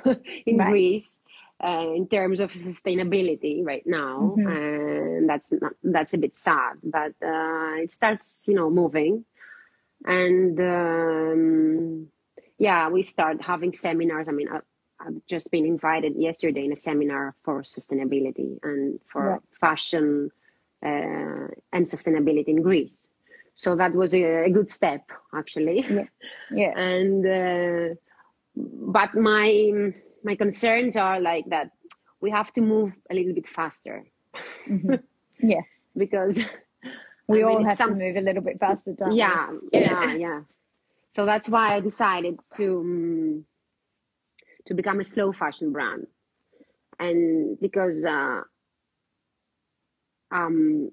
in 0.45 0.57
right. 0.57 0.69
Greece 0.69 1.19
uh, 1.63 1.91
in 1.95 2.07
terms 2.07 2.39
of 2.39 2.51
sustainability 2.51 3.65
right 3.65 3.85
now, 3.85 4.35
mm-hmm. 4.37 4.47
and 4.47 5.29
that's 5.29 5.51
not, 5.51 5.73
that's 5.83 6.13
a 6.13 6.17
bit 6.17 6.35
sad. 6.35 6.77
But 6.83 7.13
uh, 7.21 7.75
it 7.81 7.91
starts, 7.91 8.45
you 8.47 8.55
know, 8.55 8.69
moving, 8.69 9.25
and 10.05 10.59
um, 10.59 12.07
yeah, 12.59 12.89
we 12.89 13.01
start 13.03 13.41
having 13.41 13.73
seminars. 13.73 14.29
I 14.29 14.31
mean, 14.33 14.49
I, 14.49 14.59
I've 14.99 15.25
just 15.27 15.49
been 15.49 15.65
invited 15.65 16.15
yesterday 16.15 16.65
in 16.65 16.71
a 16.71 16.75
seminar 16.75 17.35
for 17.43 17.63
sustainability 17.63 18.59
and 18.61 18.99
for 19.07 19.23
right. 19.23 19.41
fashion 19.59 20.29
uh, 20.83 21.47
and 21.73 21.87
sustainability 21.87 22.49
in 22.49 22.61
Greece 22.61 23.09
so 23.59 23.75
that 23.75 23.93
was 23.93 24.15
a, 24.15 24.45
a 24.45 24.49
good 24.49 24.69
step 24.69 25.03
actually 25.35 25.85
yeah, 25.89 26.05
yeah. 26.61 26.79
and 26.79 27.25
uh, 27.25 27.93
but 28.55 29.13
my 29.15 29.91
my 30.23 30.35
concerns 30.35 30.95
are 30.95 31.19
like 31.19 31.45
that 31.49 31.71
we 32.21 32.31
have 32.31 32.53
to 32.53 32.61
move 32.61 32.93
a 33.11 33.13
little 33.13 33.33
bit 33.33 33.47
faster 33.47 34.05
mm-hmm. 34.65 34.95
yeah 35.53 35.65
because 35.95 36.35
we 37.27 37.43
I 37.43 37.47
all 37.47 37.63
have 37.65 37.77
some, 37.77 37.89
to 37.89 37.95
move 37.95 38.15
a 38.15 38.21
little 38.21 38.41
bit 38.41 38.59
faster 38.59 38.93
don't 38.93 39.11
yeah, 39.11 39.49
we? 39.51 39.57
yeah 39.73 39.89
yeah 39.89 40.15
yeah 40.15 40.41
so 41.19 41.25
that's 41.25 41.49
why 41.49 41.75
i 41.75 41.81
decided 41.81 42.39
to 42.55 42.79
um, 42.79 43.45
to 44.65 44.73
become 44.73 45.01
a 45.01 45.03
slow 45.03 45.33
fashion 45.33 45.73
brand 45.73 46.07
and 46.97 47.59
because 47.59 48.03
uh, 48.05 48.41
um, 50.31 50.91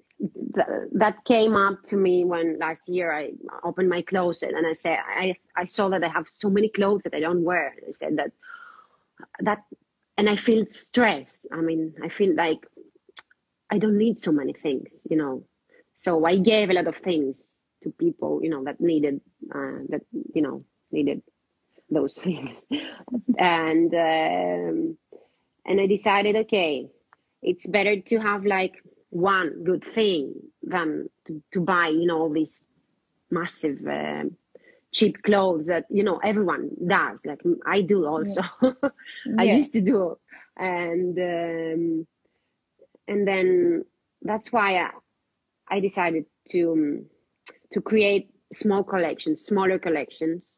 th- 0.55 0.67
that 0.93 1.23
came 1.25 1.55
up 1.55 1.83
to 1.83 1.95
me 1.95 2.25
when 2.25 2.57
last 2.59 2.89
year 2.89 3.11
I 3.11 3.31
opened 3.63 3.89
my 3.89 4.01
closet 4.01 4.53
and 4.55 4.65
I 4.65 4.73
said 4.73 4.97
I 5.05 5.35
I 5.55 5.65
saw 5.65 5.89
that 5.89 6.03
I 6.03 6.07
have 6.07 6.27
so 6.35 6.49
many 6.49 6.69
clothes 6.69 7.03
that 7.03 7.13
I 7.13 7.19
don't 7.19 7.43
wear. 7.43 7.75
I 7.87 7.91
said 7.91 8.17
that 8.17 8.31
that 9.41 9.63
and 10.17 10.29
I 10.29 10.37
feel 10.37 10.65
stressed. 10.69 11.45
I 11.51 11.61
mean, 11.61 11.93
I 12.03 12.09
feel 12.09 12.33
like 12.35 12.65
I 13.69 13.77
don't 13.77 13.97
need 13.97 14.17
so 14.17 14.31
many 14.31 14.53
things, 14.53 15.01
you 15.09 15.17
know. 15.17 15.43
So 15.93 16.25
I 16.25 16.37
gave 16.39 16.69
a 16.69 16.73
lot 16.73 16.87
of 16.87 16.95
things 16.95 17.56
to 17.81 17.91
people, 17.91 18.39
you 18.43 18.49
know, 18.49 18.63
that 18.63 18.79
needed 18.81 19.21
uh, 19.53 19.79
that 19.89 20.01
you 20.33 20.41
know 20.41 20.63
needed 20.91 21.21
those 21.89 22.17
things, 22.23 22.65
and 23.37 23.93
um, 23.93 24.97
and 25.65 25.81
I 25.81 25.85
decided, 25.87 26.35
okay, 26.35 26.89
it's 27.41 27.67
better 27.67 27.99
to 27.99 28.19
have 28.19 28.45
like 28.45 28.81
one 29.09 29.63
good 29.63 29.83
thing 29.83 30.33
than 30.61 31.09
to, 31.25 31.41
to 31.53 31.61
buy, 31.61 31.87
you 31.87 32.05
know, 32.05 32.19
all 32.19 32.29
these 32.29 32.65
massive 33.29 33.85
uh, 33.87 34.23
cheap 34.91 35.21
clothes 35.23 35.67
that 35.67 35.85
you 35.89 36.03
know 36.03 36.19
everyone 36.23 36.71
does. 36.85 37.25
Like 37.25 37.41
I 37.65 37.81
do 37.81 38.05
also. 38.05 38.41
Yeah. 38.61 38.71
I 39.37 39.43
yeah. 39.43 39.55
used 39.55 39.73
to 39.73 39.81
do, 39.81 40.17
and 40.55 41.17
um, 41.17 42.07
and 43.07 43.27
then 43.27 43.85
that's 44.21 44.51
why 44.51 44.77
I, 44.77 44.89
I 45.69 45.79
decided 45.79 46.25
to 46.49 46.71
um, 46.71 47.05
to 47.73 47.81
create 47.81 48.29
small 48.51 48.83
collections, 48.83 49.41
smaller 49.41 49.79
collections, 49.79 50.49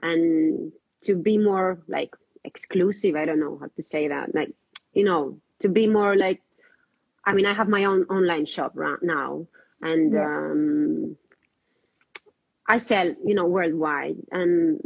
and 0.00 0.72
to 1.02 1.14
be 1.16 1.38
more 1.38 1.82
like 1.88 2.14
exclusive. 2.44 3.16
I 3.16 3.24
don't 3.24 3.40
know 3.40 3.58
how 3.60 3.66
to 3.74 3.82
say 3.82 4.08
that. 4.08 4.34
Like, 4.34 4.52
you 4.92 5.04
know, 5.04 5.40
to 5.60 5.68
be 5.68 5.86
more 5.86 6.16
like, 6.16 6.42
I 7.24 7.32
mean, 7.34 7.46
I 7.46 7.54
have 7.54 7.68
my 7.68 7.84
own 7.84 8.04
online 8.04 8.46
shop 8.46 8.72
right 8.74 9.02
now, 9.02 9.46
and 9.80 10.12
Yeah. 10.12 10.50
um, 10.50 11.16
I 12.66 12.78
sell, 12.78 13.14
you 13.24 13.34
know, 13.34 13.46
worldwide, 13.46 14.16
and 14.30 14.80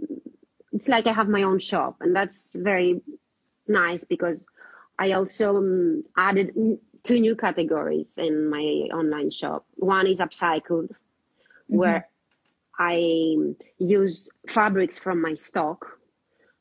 it's 0.72 0.88
like 0.88 1.06
I 1.06 1.12
have 1.12 1.28
my 1.28 1.42
own 1.42 1.58
shop, 1.58 1.96
and 2.00 2.14
that's 2.14 2.54
very 2.54 3.00
nice 3.68 4.04
because 4.04 4.44
I 4.98 5.12
also 5.12 5.56
um, 5.56 6.04
added 6.16 6.54
two 7.02 7.20
new 7.20 7.36
categories 7.36 8.18
in 8.18 8.48
my 8.50 8.88
online 8.92 9.30
shop. 9.30 9.66
One 9.76 10.06
is 10.06 10.20
upcycled, 10.20 10.96
where 11.68 12.08
I 12.78 13.36
use 13.78 14.28
fabrics 14.48 14.98
from 14.98 15.22
my 15.22 15.34
stock, 15.34 15.86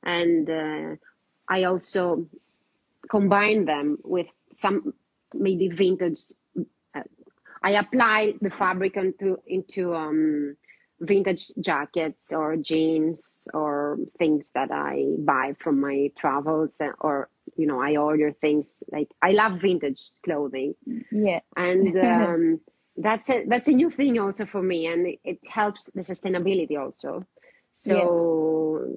and 0.03 0.49
uh, 0.49 0.95
I 1.49 1.63
also 1.63 2.27
combine 3.09 3.65
them 3.65 3.97
with 4.03 4.35
some 4.51 4.93
maybe 5.33 5.67
vintage. 5.67 6.19
Uh, 6.95 7.01
I 7.63 7.71
apply 7.71 8.35
the 8.41 8.49
fabric 8.49 8.95
into 8.95 9.39
into 9.47 9.93
um, 9.93 10.55
vintage 11.01 11.51
jackets 11.59 12.31
or 12.31 12.55
jeans 12.55 13.47
or 13.53 13.97
things 14.17 14.51
that 14.51 14.71
I 14.71 15.05
buy 15.19 15.53
from 15.59 15.81
my 15.81 16.11
travels, 16.17 16.81
or 16.99 17.29
you 17.57 17.67
know, 17.67 17.81
I 17.81 17.97
order 17.97 18.31
things 18.31 18.81
like 18.91 19.09
I 19.21 19.31
love 19.31 19.59
vintage 19.59 20.11
clothing 20.23 20.75
Yeah. 21.11 21.41
and 21.55 21.95
um, 22.11 22.59
that's 22.97 23.29
a 23.29 23.43
that's 23.47 23.67
a 23.67 23.71
new 23.73 23.89
thing 23.89 24.17
also 24.19 24.45
for 24.45 24.61
me 24.61 24.87
and 24.87 25.17
it, 25.23 25.39
helps 25.47 25.91
the 25.93 26.01
sustainability 26.01 26.77
also 26.79 27.25
so 27.73 28.87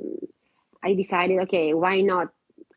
i 0.85 0.95
decided 0.95 1.41
okay 1.41 1.75
why 1.75 2.01
not 2.01 2.29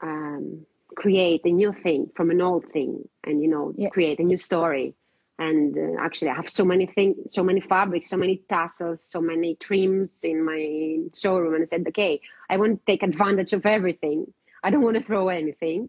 um, 0.01 0.65
create 0.95 1.41
a 1.45 1.51
new 1.51 1.71
thing 1.71 2.09
from 2.15 2.31
an 2.31 2.41
old 2.41 2.65
thing 2.65 3.07
and 3.23 3.41
you 3.41 3.47
know 3.49 3.73
Yeah. 3.77 3.89
create 3.89 4.19
a 4.19 4.23
new 4.23 4.37
story 4.37 4.95
and 5.39 5.77
uh, 5.77 6.01
actually 6.01 6.29
i 6.29 6.33
have 6.33 6.49
so 6.49 6.65
many 6.65 6.85
things 6.85 7.15
so 7.33 7.43
many 7.43 7.59
fabrics 7.59 8.09
so 8.09 8.17
many 8.17 8.37
tassels 8.49 9.03
so 9.03 9.21
many 9.21 9.55
trims 9.55 10.23
in 10.23 10.43
my 10.43 10.97
showroom 11.15 11.53
and 11.53 11.61
i 11.63 11.65
said 11.65 11.85
okay 11.87 12.19
i 12.49 12.57
want 12.57 12.79
to 12.79 12.85
take 12.91 13.03
advantage 13.03 13.53
of 13.53 13.65
everything 13.65 14.25
i 14.63 14.69
don't 14.71 14.81
want 14.81 14.97
to 14.97 15.03
throw 15.03 15.29
anything 15.29 15.87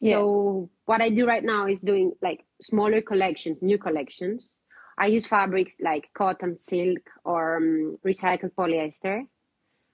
Yeah. 0.00 0.16
so 0.16 0.70
what 0.86 1.00
I 1.00 1.10
do 1.10 1.26
right 1.26 1.44
now 1.44 1.66
is 1.68 1.80
doing 1.80 2.12
like 2.20 2.44
smaller 2.60 3.00
collections, 3.00 3.62
new 3.62 3.78
collections. 3.78 4.48
I 4.98 5.06
use 5.06 5.26
fabrics 5.26 5.80
like 5.80 6.10
cotton, 6.14 6.58
silk, 6.58 7.10
or 7.24 7.56
um, 7.56 7.98
recycled 8.04 8.52
polyester. 8.54 9.26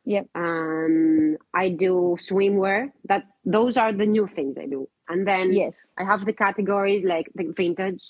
Yep. 0.04 0.26
Um, 0.34 1.36
I 1.52 1.70
do 1.70 2.16
swimwear. 2.18 2.92
That 3.04 3.24
those 3.44 3.76
are 3.76 3.92
the 3.92 4.06
new 4.06 4.26
things 4.26 4.56
I 4.58 4.66
do. 4.66 4.88
And 5.08 5.26
then 5.26 5.52
Yes. 5.52 5.74
I 5.98 6.04
have 6.04 6.24
the 6.24 6.32
categories 6.32 7.04
like 7.04 7.30
the 7.34 7.52
vintage, 7.56 8.04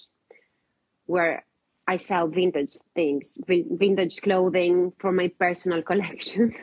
where 1.07 1.45
I 1.87 1.97
sell 1.97 2.29
vintage 2.29 2.75
things, 2.95 3.39
vintage 3.47 4.21
clothing 4.21 4.93
for 4.99 5.11
my 5.13 5.29
personal 5.39 5.83
collection, 5.91 6.55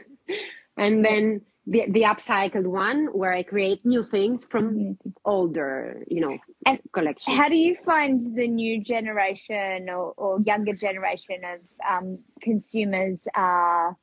and 0.77 1.03
then 1.03 1.41
the 1.67 1.85
the 1.89 2.01
upcycled 2.03 2.67
one 2.67 3.07
where 3.07 3.33
I 3.33 3.43
create 3.43 3.85
new 3.85 4.03
things 4.03 4.45
from 4.45 4.97
older, 5.23 6.03
you 6.07 6.21
know, 6.21 6.37
And 6.65 6.79
collection. 6.93 7.35
How 7.35 7.49
do 7.49 7.55
you 7.55 7.75
find 7.75 8.35
the 8.35 8.47
new 8.47 8.83
generation 8.83 9.89
or, 9.89 10.13
or 10.15 10.41
younger 10.41 10.73
generation 10.73 11.41
of 11.43 11.59
um, 11.89 12.19
consumers 12.41 13.19
are 13.33 13.97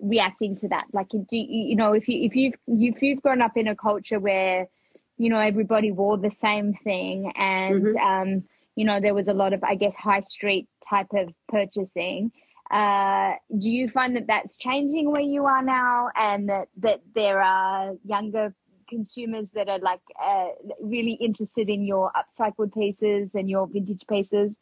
reacting 0.00 0.56
to 0.56 0.68
that? 0.68 0.86
Like, 0.92 1.08
do 1.08 1.24
you, 1.32 1.68
you 1.70 1.76
know 1.76 1.92
if 1.92 2.08
you 2.08 2.22
if 2.22 2.36
you've 2.36 2.54
if 2.68 3.02
you've 3.02 3.22
grown 3.22 3.42
up 3.42 3.56
in 3.56 3.66
a 3.66 3.74
culture 3.74 4.20
where 4.20 4.68
you 5.16 5.28
know 5.28 5.40
everybody 5.40 5.90
wore 5.90 6.18
the 6.18 6.30
same 6.30 6.72
thing 6.72 7.32
and 7.34 7.96
um, 7.96 8.44
you 8.76 8.84
know 8.84 9.00
there 9.00 9.14
was 9.14 9.26
a 9.26 9.34
lot 9.34 9.52
of 9.52 9.64
I 9.64 9.74
guess 9.74 9.96
high 9.96 10.20
street 10.20 10.68
type 10.88 11.12
of 11.14 11.30
purchasing. 11.48 12.30
Uh, 12.70 13.34
do 13.56 13.70
you 13.70 13.88
find 13.88 14.14
that 14.16 14.26
that's 14.26 14.56
changing 14.56 15.10
where 15.10 15.22
you 15.22 15.46
are 15.46 15.62
now, 15.62 16.10
and 16.14 16.48
that 16.48 16.68
that 16.78 17.00
there 17.14 17.40
are 17.40 17.94
younger 18.04 18.54
consumers 18.88 19.48
that 19.54 19.68
are 19.68 19.78
like 19.78 20.00
uh, 20.22 20.48
really 20.80 21.12
interested 21.12 21.68
in 21.68 21.84
your 21.84 22.10
upcycled 22.16 22.74
pieces 22.74 23.30
and 23.34 23.48
your 23.48 23.66
vintage 23.66 24.04
pieces. 24.08 24.56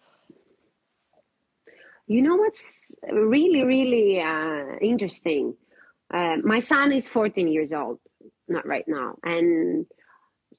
You 2.07 2.23
know 2.23 2.37
what's 2.37 2.95
really, 3.11 3.65
really 3.65 4.21
uh, 4.21 4.77
interesting? 4.81 5.55
Uh, 6.13 6.37
my 6.43 6.61
son 6.61 6.93
is 6.93 7.09
14 7.09 7.49
years 7.49 7.73
old, 7.73 7.99
not 8.47 8.67
right 8.67 8.85
now, 8.87 9.17
and 9.25 9.87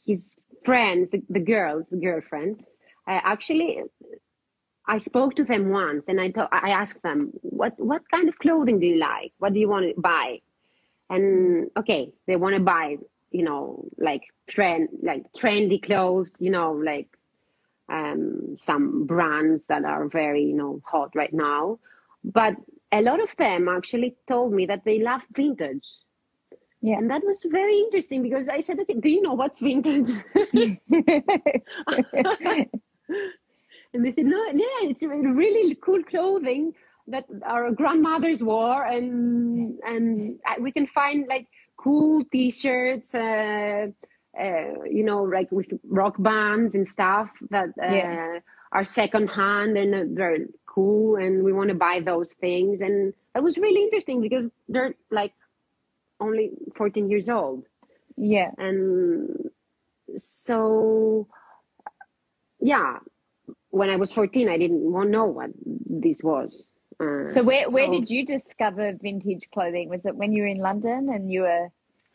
his 0.05 0.37
friends, 0.65 1.09
the, 1.11 1.21
the 1.29 1.39
girls, 1.39 1.85
the 1.89 1.97
girlfriends, 1.97 2.65
uh, 3.07 3.21
actually, 3.23 3.79
I 4.87 4.97
spoke 4.99 5.35
to 5.35 5.43
them 5.43 5.69
once, 5.69 6.07
and 6.07 6.19
I 6.21 6.29
to- 6.31 6.49
I 6.51 6.69
asked 6.69 7.03
them, 7.03 7.31
"What 7.41 7.73
what 7.79 8.09
kind 8.09 8.29
of 8.29 8.39
clothing 8.39 8.79
do 8.79 8.87
you 8.87 8.97
like? 8.97 9.33
What 9.39 9.53
do 9.53 9.59
you 9.59 9.69
want 9.69 9.85
to 9.95 10.01
buy?" 10.01 10.41
And 11.09 11.69
okay, 11.77 12.11
they 12.27 12.35
want 12.35 12.55
to 12.55 12.61
buy, 12.61 12.97
you 13.31 13.43
know, 13.43 13.85
like 13.97 14.23
trend, 14.47 14.89
like 15.01 15.23
trendy 15.33 15.81
clothes, 15.81 16.31
you 16.39 16.49
know, 16.51 16.71
like 16.73 17.07
um, 17.89 18.55
some 18.57 19.05
brands 19.05 19.65
that 19.67 19.85
are 19.85 20.07
very 20.07 20.43
you 20.43 20.53
know 20.55 20.81
hot 20.85 21.15
right 21.15 21.33
now 21.33 21.79
but 22.23 22.55
a 22.91 23.01
lot 23.01 23.21
of 23.21 23.33
them 23.37 23.69
actually 23.69 24.15
told 24.27 24.51
me 24.53 24.65
that 24.65 24.83
they 24.83 24.99
love 24.99 25.23
vintage 25.33 25.87
Yeah. 26.81 26.97
and 26.97 27.09
that 27.09 27.23
was 27.23 27.45
very 27.49 27.77
interesting 27.79 28.21
because 28.23 28.49
i 28.49 28.59
said 28.61 28.79
okay 28.79 28.95
do 28.95 29.09
you 29.09 29.21
know 29.21 29.33
what's 29.35 29.59
vintage 29.59 30.09
and 33.97 34.05
they 34.05 34.11
said 34.11 34.25
no 34.25 34.37
yeah 34.53 34.81
it's 34.91 35.03
really 35.03 35.75
cool 35.85 36.03
clothing 36.03 36.73
that 37.07 37.25
our 37.45 37.71
grandmothers 37.71 38.43
wore 38.43 38.83
and 38.85 39.79
and 39.83 40.39
we 40.59 40.71
can 40.71 40.85
find 40.85 41.25
like 41.27 41.47
cool 41.77 42.23
t-shirts 42.31 43.15
uh, 43.15 43.87
uh, 44.39 44.73
you 44.97 45.03
know 45.03 45.23
like 45.23 45.51
with 45.51 45.69
rock 46.01 46.15
bands 46.19 46.75
and 46.75 46.87
stuff 46.87 47.31
that 47.49 47.69
uh, 47.81 47.93
Yeah. 48.01 48.39
are 48.71 48.83
secondhand 48.83 49.77
and 49.77 49.95
uh, 49.95 50.03
they're 50.17 50.45
cool 50.65 51.15
and 51.15 51.43
we 51.43 51.51
want 51.53 51.69
to 51.69 51.75
buy 51.89 51.99
those 52.11 52.33
things 52.33 52.81
and 52.81 53.13
it 53.35 53.43
was 53.47 53.57
really 53.57 53.81
interesting 53.83 54.21
because 54.21 54.45
they're 54.69 54.93
like 55.09 55.33
only 56.19 56.51
14 56.75 57.09
years 57.09 57.29
old 57.29 57.65
yeah. 58.15 58.51
and 58.57 59.49
so 60.17 61.27
yeah 62.59 62.99
when 63.69 63.89
i 63.89 63.95
was 63.95 64.11
14 64.11 64.49
i 64.49 64.57
didn't 64.57 64.83
know 65.11 65.25
what 65.25 65.49
this 66.05 66.23
was 66.23 66.65
uh, 66.99 67.29
So 67.31 67.43
where 67.43 67.69
where 67.69 67.85
so- 67.87 67.91
did 67.91 68.09
you 68.09 68.25
discover 68.25 68.91
vintage 68.99 69.47
clothing? 69.53 69.87
Was 69.87 70.03
it 70.05 70.15
when 70.15 70.31
you 70.33 70.41
were 70.41 70.47
in 70.47 70.57
London 70.57 71.09
and 71.13 71.31
you 71.31 71.41
were 71.41 71.67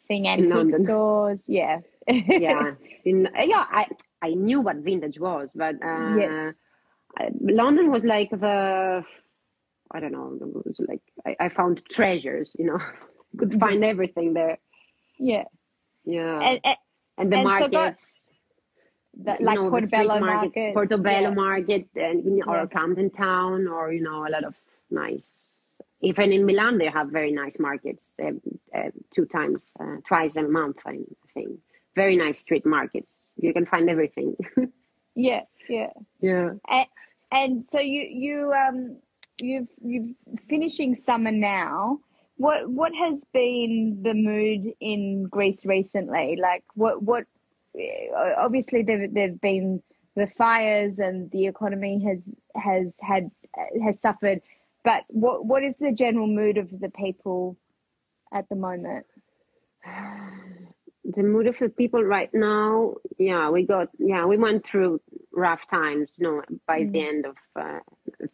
seeing 0.06 0.26
antique 0.26 0.50
London. 0.50 0.84
stores? 0.84 1.40
Yeah. 1.46 1.78
yeah 2.08 2.72
in, 3.04 3.28
yeah 3.54 3.64
i 3.80 3.86
i 4.20 4.30
knew 4.34 4.60
what 4.60 4.76
vintage 4.88 5.20
was 5.20 5.52
but 5.54 5.76
uh 5.90 6.16
Yes. 6.18 6.54
London 7.40 7.92
was 7.92 8.04
like 8.04 8.30
the 8.30 9.04
i 9.94 10.00
don't 10.00 10.10
know 10.10 10.34
it 10.40 10.66
was 10.66 10.80
like 10.90 11.02
i, 11.26 11.36
I 11.44 11.48
found 11.48 11.84
treasures 11.88 12.56
you 12.58 12.66
know 12.66 12.80
could 13.38 13.54
find 13.60 13.84
everything 13.84 14.34
there 14.34 14.58
yeah. 15.18 15.44
yeah 16.04 16.40
And, 16.48 16.60
and 16.64 16.76
and 17.18 17.32
the 17.32 17.36
and 17.38 17.58
so 17.60 17.68
got- 17.68 18.00
you 19.16 19.36
like 19.40 19.56
know, 19.56 19.64
the 19.64 19.70
Portobello 19.70 20.20
market. 20.20 20.74
Portobello 20.74 21.28
yeah. 21.28 21.34
Market, 21.34 21.88
and 21.96 22.24
you 22.24 22.36
know, 22.38 22.52
or 22.52 22.56
Yeah. 22.58 22.66
Camden 22.66 23.10
Town, 23.10 23.68
or 23.68 23.92
you 23.92 24.02
know, 24.02 24.26
a 24.26 24.30
lot 24.30 24.44
of 24.44 24.54
nice. 24.90 25.56
Even 26.00 26.32
in 26.32 26.44
Milan, 26.44 26.78
they 26.78 26.88
have 26.88 27.10
very 27.10 27.30
nice 27.30 27.60
markets. 27.60 28.14
Uh, 28.20 28.32
uh, 28.76 28.90
two 29.14 29.24
times, 29.26 29.72
uh, 29.78 29.96
twice 30.06 30.36
a 30.36 30.42
month, 30.42 30.82
I 30.84 30.98
think. 31.32 31.60
Very 31.94 32.16
nice 32.16 32.40
street 32.40 32.66
markets. 32.66 33.20
You 33.36 33.52
can 33.52 33.66
find 33.66 33.88
everything. 33.88 34.36
Yeah. 35.14 35.42
Yeah. 35.68 35.90
yeah. 36.20 36.50
And, 36.68 36.86
and 37.30 37.64
so 37.64 37.78
you 37.80 38.02
you 38.10 38.52
um 38.52 38.96
you've 39.40 39.68
you've 39.82 40.14
finishing 40.48 40.94
summer 40.94 41.30
now. 41.30 42.00
What 42.36 42.68
what 42.68 42.92
has 42.94 43.22
been 43.32 44.00
the 44.02 44.14
mood 44.14 44.72
in 44.80 45.24
Greece 45.24 45.64
recently? 45.64 46.38
Like 46.40 46.64
what 46.74 47.02
what 47.02 47.24
obviously 48.36 48.82
there 48.82 49.08
there've 49.08 49.40
been 49.40 49.82
the 50.14 50.26
fires 50.26 50.98
and 50.98 51.30
the 51.30 51.46
economy 51.46 52.04
has 52.04 52.22
has 52.54 52.94
had 53.00 53.30
has 53.82 54.00
suffered, 54.00 54.40
but 54.84 55.04
what 55.08 55.44
what 55.44 55.62
is 55.62 55.76
the 55.78 55.92
general 55.92 56.26
mood 56.26 56.58
of 56.58 56.68
the 56.80 56.90
people 56.90 57.56
at 58.32 58.48
the 58.48 58.56
moment? 58.56 59.06
the 61.04 61.22
mood 61.22 61.46
of 61.46 61.58
the 61.58 61.68
people 61.68 62.02
right 62.02 62.32
now 62.32 62.94
yeah 63.18 63.50
we 63.50 63.64
got 63.64 63.88
yeah 63.98 64.24
we 64.24 64.36
went 64.36 64.64
through 64.64 65.00
rough 65.32 65.66
times 65.66 66.12
you 66.16 66.24
know 66.24 66.42
by 66.66 66.84
the 66.84 67.04
end 67.04 67.26
of 67.26 67.36
uh, 67.56 67.80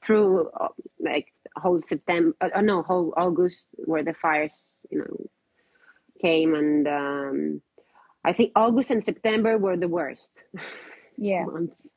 through 0.02 0.48
uh, 0.50 0.68
like 1.00 1.32
whole 1.56 1.80
september 1.82 2.36
uh, 2.42 2.60
no 2.60 2.82
whole 2.82 3.14
august 3.16 3.68
where 3.86 4.04
the 4.04 4.12
fires 4.12 4.74
you 4.90 4.98
know 4.98 5.30
came 6.20 6.54
and 6.54 6.86
um 6.86 7.62
I 8.24 8.32
think 8.32 8.52
August 8.56 8.90
and 8.90 9.02
September 9.02 9.58
were 9.58 9.76
the 9.76 9.88
worst 9.88 10.30
Yeah. 11.16 11.44
months. 11.44 11.92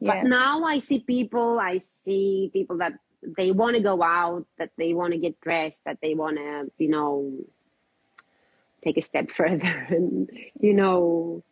Yeah. 0.00 0.22
But 0.22 0.28
now 0.28 0.64
I 0.64 0.78
see 0.78 1.00
people, 1.00 1.58
I 1.58 1.78
see 1.78 2.50
people 2.52 2.78
that 2.78 2.94
they 3.22 3.50
want 3.50 3.76
to 3.76 3.82
go 3.82 4.02
out, 4.02 4.46
that 4.58 4.70
they 4.76 4.92
want 4.94 5.12
to 5.12 5.18
get 5.18 5.40
dressed, 5.40 5.84
that 5.84 5.98
they 6.02 6.14
want 6.14 6.36
to, 6.36 6.70
you 6.78 6.88
know, 6.88 7.32
take 8.82 8.96
a 8.98 9.02
step 9.02 9.30
further 9.40 9.86
and, 9.88 10.30
you 10.60 10.74
know, 10.74 11.42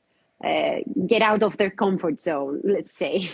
uh, 0.44 0.76
get 1.06 1.22
out 1.22 1.42
of 1.42 1.56
their 1.56 1.70
comfort 1.70 2.20
zone, 2.20 2.60
let's 2.64 2.92
say. 2.92 3.30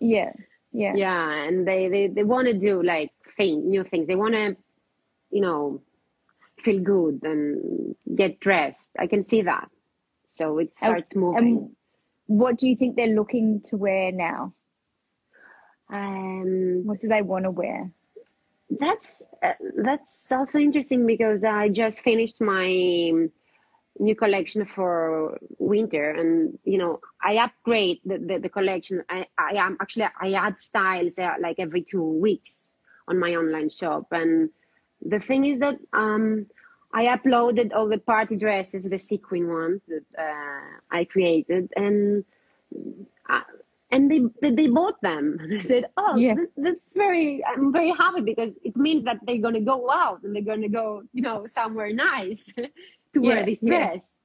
Yeah. 0.00 0.32
Yeah. 0.72 0.92
Yeah. 0.94 1.32
And 1.44 1.66
they, 1.66 1.88
they, 1.88 2.08
they 2.08 2.24
want 2.24 2.46
to 2.48 2.54
do 2.54 2.82
like 2.82 3.10
thing, 3.36 3.70
new 3.70 3.84
things. 3.84 4.06
They 4.06 4.16
want 4.16 4.34
to, 4.34 4.56
you 5.30 5.40
know, 5.40 5.80
feel 6.62 6.80
good 6.80 7.20
and 7.22 7.94
get 8.14 8.40
dressed. 8.40 8.90
I 8.98 9.06
can 9.06 9.22
see 9.22 9.42
that. 9.42 9.70
So 10.36 10.58
it 10.58 10.76
starts 10.76 11.16
moving. 11.16 11.38
And 11.38 11.76
what 12.26 12.58
do 12.58 12.68
you 12.68 12.76
think 12.76 12.96
they're 12.96 13.06
looking 13.06 13.62
to 13.68 13.76
wear 13.76 14.12
now? 14.12 14.52
Um, 15.88 16.82
What 16.84 17.00
do 17.00 17.08
they 17.08 17.22
want 17.22 17.44
to 17.44 17.50
wear? 17.50 17.90
That's 18.68 19.22
uh, 19.42 19.52
that's 19.76 20.32
also 20.32 20.58
interesting 20.58 21.06
because 21.06 21.44
I 21.44 21.68
just 21.68 22.02
finished 22.02 22.40
my 22.40 22.66
new 23.98 24.14
collection 24.14 24.64
for 24.64 25.38
winter, 25.58 26.10
and 26.10 26.58
you 26.64 26.78
know 26.78 27.00
I 27.22 27.36
upgrade 27.38 28.00
the, 28.04 28.18
the, 28.18 28.38
the 28.38 28.48
collection. 28.48 29.04
I, 29.08 29.26
I 29.38 29.52
am 29.56 29.76
actually 29.80 30.08
I 30.20 30.32
add 30.32 30.60
styles 30.60 31.18
uh, 31.18 31.34
like 31.40 31.60
every 31.60 31.82
two 31.82 32.02
weeks 32.02 32.72
on 33.06 33.20
my 33.20 33.36
online 33.36 33.70
shop, 33.70 34.08
and 34.10 34.50
the 35.00 35.20
thing 35.20 35.44
is 35.44 35.58
that 35.60 35.78
um, 35.92 36.46
I 37.00 37.02
uploaded 37.16 37.68
all 37.76 37.88
the 37.94 37.98
party 38.12 38.36
dresses, 38.44 38.82
the 38.94 38.98
sequin 39.10 39.44
ones 39.62 39.80
that 39.92 40.06
uh, 40.26 40.66
I 40.98 41.00
created, 41.14 41.64
and. 41.76 42.24
I, 43.34 43.42
and 43.94 44.10
they 44.10 44.20
they, 44.42 44.50
they 44.60 44.66
bought 44.78 44.98
them 45.10 45.24
and 45.40 45.50
i 45.60 45.60
said 45.72 45.84
oh 46.02 46.14
Yeah. 46.16 46.34
that, 46.38 46.50
that's 46.66 46.86
very 47.04 47.28
i'm 47.50 47.66
very 47.80 47.92
happy 48.02 48.22
because 48.32 48.52
it 48.68 48.74
means 48.86 49.02
that 49.08 49.18
they're 49.24 49.44
going 49.46 49.58
to 49.62 49.66
go 49.74 49.78
out 50.02 50.18
and 50.24 50.30
they're 50.34 50.50
going 50.52 50.62
to 50.68 50.74
go 50.82 50.86
you 51.16 51.22
know 51.26 51.38
somewhere 51.60 51.92
nice 51.92 52.40
to 53.12 53.18
Yeah, 53.22 53.28
wear 53.28 53.40
this 53.50 53.60
dress 53.70 54.18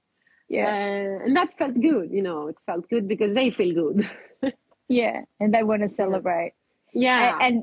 Yeah. 0.58 0.66
uh, 0.72 1.26
and 1.26 1.34
that 1.40 1.50
felt 1.60 1.76
good 1.90 2.08
you 2.18 2.24
know 2.28 2.40
it 2.52 2.58
felt 2.70 2.84
good 2.94 3.06
because 3.14 3.32
they 3.40 3.48
feel 3.60 3.74
good 3.82 4.00
Yeah. 5.02 5.18
And 5.40 5.50
they 5.54 5.64
want 5.72 5.82
to 5.88 5.90
celebrate. 6.04 6.54
yeah 7.08 7.22
A- 7.38 7.44
And 7.46 7.56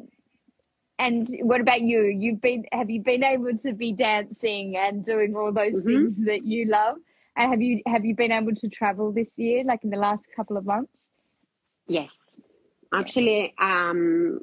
and 0.98 1.28
what 1.42 1.60
about 1.60 1.80
you? 1.80 2.02
You've 2.04 2.40
been 2.40 2.64
have 2.72 2.90
you 2.90 3.02
been 3.02 3.22
able 3.24 3.56
to 3.58 3.72
be 3.72 3.92
dancing 3.92 4.76
and 4.76 5.04
doing 5.04 5.34
all 5.36 5.52
those 5.52 5.74
Mhm. 5.74 5.84
things 5.84 6.16
that 6.26 6.44
you 6.44 6.66
love? 6.66 6.96
And 7.36 7.50
have 7.52 7.62
you 7.62 7.82
have 7.86 8.04
you 8.04 8.14
been 8.14 8.32
able 8.32 8.54
to 8.54 8.68
travel 8.68 9.12
this 9.12 9.30
year, 9.36 9.62
like 9.64 9.84
in 9.84 9.90
the 9.90 9.96
last 10.08 10.24
couple 10.36 10.56
of 10.56 10.64
months? 10.64 11.06
yes 11.90 12.38
actually 12.92 13.54
um 13.58 14.40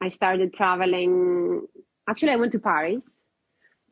i 0.00 0.08
started 0.08 0.54
traveling 0.54 1.66
actually 2.08 2.32
i 2.32 2.36
went 2.36 2.52
to 2.52 2.58
paris 2.58 3.20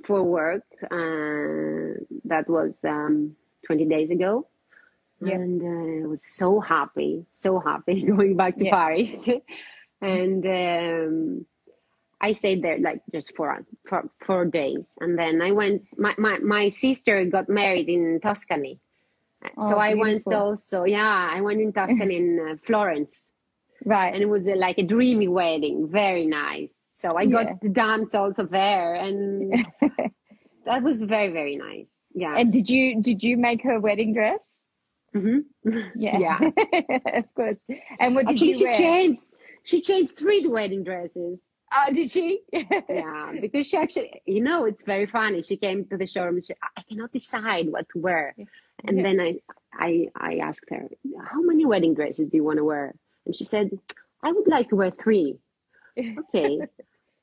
for 0.06 0.22
work 0.22 0.64
uh, 0.84 2.00
that 2.24 2.44
was 2.48 2.72
um 2.84 3.36
20 3.66 3.84
days 3.86 4.10
ago 4.10 4.46
Yeah. 5.20 5.34
and 5.36 5.60
uh, 5.62 6.04
I 6.04 6.06
was 6.06 6.24
so 6.24 6.60
happy, 6.60 7.26
so 7.30 7.50
happy 7.60 7.96
going 8.14 8.36
back 8.36 8.56
to 8.56 8.64
Yeah. 8.64 8.76
Paris, 8.76 9.28
and 10.00 10.44
um, 10.46 11.46
I 12.20 12.32
stayed 12.32 12.62
there 12.62 12.78
like 12.78 13.02
just 13.10 13.34
for, 13.36 13.64
for 13.86 14.08
four 14.24 14.44
days, 14.46 14.96
and 15.00 15.18
then 15.18 15.40
I 15.42 15.52
went. 15.52 15.82
My, 15.96 16.14
my 16.18 16.38
my 16.38 16.68
sister 16.68 17.24
got 17.24 17.48
married 17.48 17.88
in 17.88 18.20
Tuscany, 18.20 18.78
so 19.60 19.74
Oh, 19.74 19.78
I 19.78 19.94
went 19.94 20.26
also. 20.26 20.84
Yeah, 20.84 21.30
I 21.32 21.40
went 21.40 21.60
in 21.60 21.72
Tuscany 21.72 22.16
in 22.16 22.38
uh, 22.50 22.56
Florence, 22.66 23.30
Right. 23.84 24.12
and 24.12 24.22
it 24.22 24.28
was 24.28 24.48
uh, 24.48 24.56
like 24.56 24.78
a 24.78 24.82
dreamy 24.82 25.28
wedding, 25.28 25.88
very 25.88 26.26
nice. 26.26 26.74
So 26.90 27.16
I 27.16 27.24
got 27.26 27.46
Yeah. 27.46 27.54
to 27.62 27.68
dance 27.70 28.14
also 28.14 28.44
there, 28.44 28.94
and 28.94 29.64
that 30.66 30.82
was 30.82 31.02
very 31.02 31.28
very 31.32 31.56
nice. 31.56 31.88
Yeah. 32.14 32.36
and 32.36 32.52
did 32.52 32.68
you 32.68 33.00
did 33.00 33.22
you 33.22 33.36
make 33.36 33.62
her 33.62 33.78
wedding 33.80 34.12
dress? 34.12 34.40
Mhm. 35.14 35.44
Yeah. 35.96 36.18
Yeah. 36.26 36.38
of 37.20 37.34
course. 37.34 37.56
And 37.98 38.14
what 38.14 38.26
did 38.26 38.34
Actually, 38.34 38.48
you 38.48 38.54
she 38.54 38.64
wear? 38.64 38.74
changed. 38.74 39.22
She 39.64 39.80
changed 39.80 40.16
three 40.16 40.46
wedding 40.46 40.84
dresses. 40.84 41.46
Oh, 41.72 41.92
did 41.92 42.10
she? 42.10 42.40
Yeah, 42.52 43.32
because 43.40 43.66
she 43.68 43.76
actually, 43.76 44.22
you 44.26 44.40
know, 44.42 44.64
it's 44.64 44.82
very 44.82 45.06
funny. 45.06 45.42
She 45.42 45.56
came 45.56 45.84
to 45.86 45.96
the 45.96 46.06
showroom. 46.06 46.34
And 46.36 46.44
she, 46.44 46.54
I 46.76 46.82
cannot 46.82 47.12
decide 47.12 47.70
what 47.70 47.88
to 47.90 47.98
wear, 48.00 48.34
and 48.84 48.96
Yeah. 48.96 49.02
then 49.04 49.20
I, 49.20 49.36
I, 49.72 50.08
I 50.16 50.36
asked 50.38 50.66
her, 50.70 50.88
how 51.24 51.40
many 51.42 51.64
wedding 51.64 51.94
dresses 51.94 52.28
do 52.28 52.36
you 52.36 52.44
want 52.44 52.58
to 52.58 52.64
wear? 52.64 52.94
And 53.24 53.34
she 53.34 53.44
said, 53.44 53.70
I 54.22 54.32
would 54.32 54.48
like 54.48 54.68
to 54.70 54.76
wear 54.76 54.90
three. 54.90 55.38
Okay. 55.98 56.60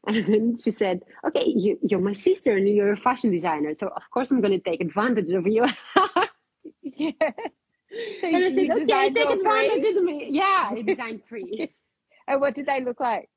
And 0.07 0.23
then 0.25 0.55
she 0.57 0.71
said, 0.71 1.01
"Okay, 1.25 1.43
you, 1.47 1.77
you're 1.81 1.99
my 1.99 2.13
sister 2.13 2.55
and 2.55 2.65
you're 2.69 2.93
a 2.93 2.97
fashion 2.97 3.29
designer, 3.29 3.73
so 3.73 3.87
of 3.87 4.03
course 4.09 4.31
I'm 4.31 4.39
going 4.39 4.53
to 4.53 4.59
take 4.59 4.79
advantage 4.79 5.29
of 5.31 5.45
you." 5.47 5.65
yeah. 6.81 7.11
So 8.21 8.27
and 8.27 8.45
I 8.45 8.49
said, 8.49 8.69
"Okay, 8.71 9.11
take 9.13 9.25
all 9.25 9.35
three? 9.35 9.67
advantage 9.67 9.97
of 9.97 10.03
me." 10.03 10.27
Yeah, 10.29 10.69
I 10.71 10.81
designed 10.81 11.25
three. 11.25 11.73
And 12.27 12.41
what 12.41 12.53
did 12.53 12.65
they 12.65 12.83
look 12.83 12.99
like? 12.99 13.29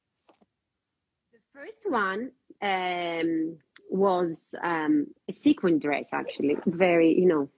The 1.33 1.39
first 1.55 1.91
one 1.91 2.33
um, 2.61 3.59
was 3.89 4.55
um, 4.63 5.07
a 5.29 5.33
sequin 5.33 5.79
dress, 5.79 6.13
actually. 6.13 6.57
Very, 6.67 7.19
you 7.19 7.27
know, 7.27 7.49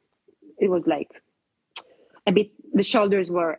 it 0.59 0.69
was 0.69 0.87
like 0.87 1.11
a 2.27 2.33
bit, 2.33 2.51
the 2.73 2.83
shoulders 2.83 3.31
were 3.31 3.59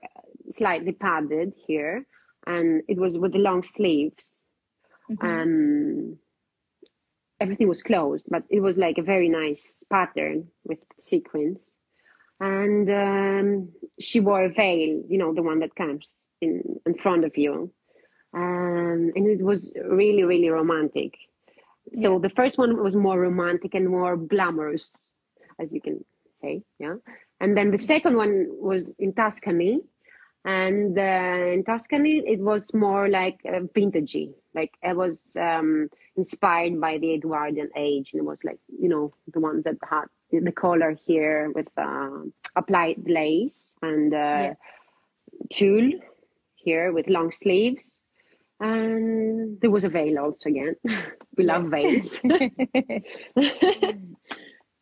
slightly 0.50 0.92
padded 0.92 1.54
here, 1.68 2.06
and 2.46 2.84
it 2.88 2.98
was 2.98 3.18
with 3.18 3.34
the 3.34 3.40
long 3.40 3.64
sleeves. 3.64 4.36
Um, 5.22 6.18
everything 7.40 7.68
was 7.68 7.84
closed, 7.84 8.26
but 8.30 8.44
it 8.50 8.62
was 8.62 8.78
like 8.78 8.98
a 8.98 9.04
very 9.04 9.30
nice 9.30 9.84
pattern 9.90 10.48
with 10.64 10.80
sequins. 11.00 11.62
And 12.40 12.90
um, 12.90 13.70
she 14.00 14.20
wore 14.20 14.46
a 14.46 14.50
veil, 14.50 15.04
you 15.08 15.18
know, 15.18 15.34
the 15.34 15.44
one 15.44 15.60
that 15.60 15.76
comes 15.76 16.18
in, 16.44 16.54
in 16.86 16.94
front 17.04 17.24
of 17.26 17.34
you. 17.38 17.72
Um, 18.36 19.12
and 19.16 19.26
it 19.28 19.44
was 19.52 19.74
really 20.02 20.24
really 20.24 20.50
romantic. 20.50 21.12
So 21.96 22.18
the 22.26 22.30
first 22.40 22.58
one 22.58 22.72
was 22.82 22.96
more 22.96 23.20
romantic 23.20 23.72
and 23.76 23.88
more 23.90 24.16
glamorous 24.18 24.88
as 25.62 25.68
you 25.74 25.82
can 25.82 26.04
say 26.42 26.54
yeah. 26.80 26.96
And 27.42 27.58
then 27.58 27.72
the 27.72 27.78
second 27.94 28.16
one 28.24 28.48
was 28.70 28.82
in 28.98 29.14
tuscany. 29.14 29.82
And 30.46 30.98
uh, 30.98 31.54
in 31.56 31.64
tuscany 31.64 32.16
it 32.34 32.40
was 32.40 32.74
more 32.74 33.08
like 33.20 33.38
uh, 33.46 33.62
vintagey. 33.78 34.28
Like 34.58 34.72
it 34.82 34.96
was 35.04 35.16
um, 35.50 35.90
inspired 36.22 36.76
by 36.86 36.98
the 36.98 37.14
edwardian 37.14 37.70
age. 37.76 38.08
And 38.14 38.20
it 38.22 38.26
was 38.26 38.42
like 38.44 38.60
you 38.84 38.90
know 38.90 39.14
the 39.34 39.40
ones 39.40 39.64
that 39.66 39.78
had 39.94 40.06
the 40.32 40.52
collar 40.52 40.98
here 41.06 41.52
with 41.56 41.68
uh, 41.78 42.22
applied 42.56 43.04
lace 43.08 43.76
and 43.82 44.14
uh, 44.14 44.18
Yeah. 44.18 44.54
tulle 45.56 45.92
here 46.64 46.92
with 46.92 47.08
long 47.10 47.32
sleeves 47.32 48.00
and 48.60 49.60
there 49.62 49.72
was 49.72 49.84
a 49.84 49.90
veil 49.90 50.20
also 50.20 50.50
again 50.50 50.76
we 51.38 51.44
love 51.44 51.66
veils 51.66 52.22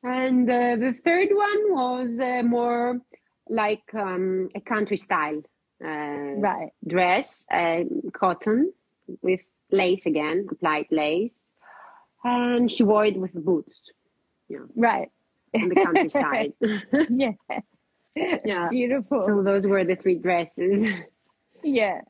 and 0.04 0.50
uh, 0.50 0.76
the 0.76 0.94
third 1.04 1.30
one 1.32 1.74
was 1.74 2.20
uh, 2.20 2.41
more 2.44 3.00
like 3.50 3.84
um, 3.94 4.50
a 4.56 4.62
country 4.62 4.98
style 4.98 5.41
uh, 5.84 5.88
Right. 6.38 6.70
dress 6.88 7.46
uh, 7.52 7.84
cotton 8.13 8.74
with 9.22 9.41
lace 9.72 10.06
again 10.06 10.48
applied 10.52 10.86
lace 10.91 11.44
and 12.24 12.70
she 12.70 12.84
wore 12.84 13.06
it 13.06 13.17
with 13.17 13.34
boots 13.34 13.91
Yeah. 14.50 14.65
Right. 14.76 15.10
on 15.56 15.69
the 15.69 15.75
countryside 15.75 16.54
Yeah. 17.10 17.32
yeah 18.46 18.67
Beautiful. 18.69 19.23
so 19.23 19.42
those 19.42 19.65
were 19.65 19.84
the 19.84 19.96
three 19.96 20.15
dresses 20.15 20.86
yeah. 21.63 22.01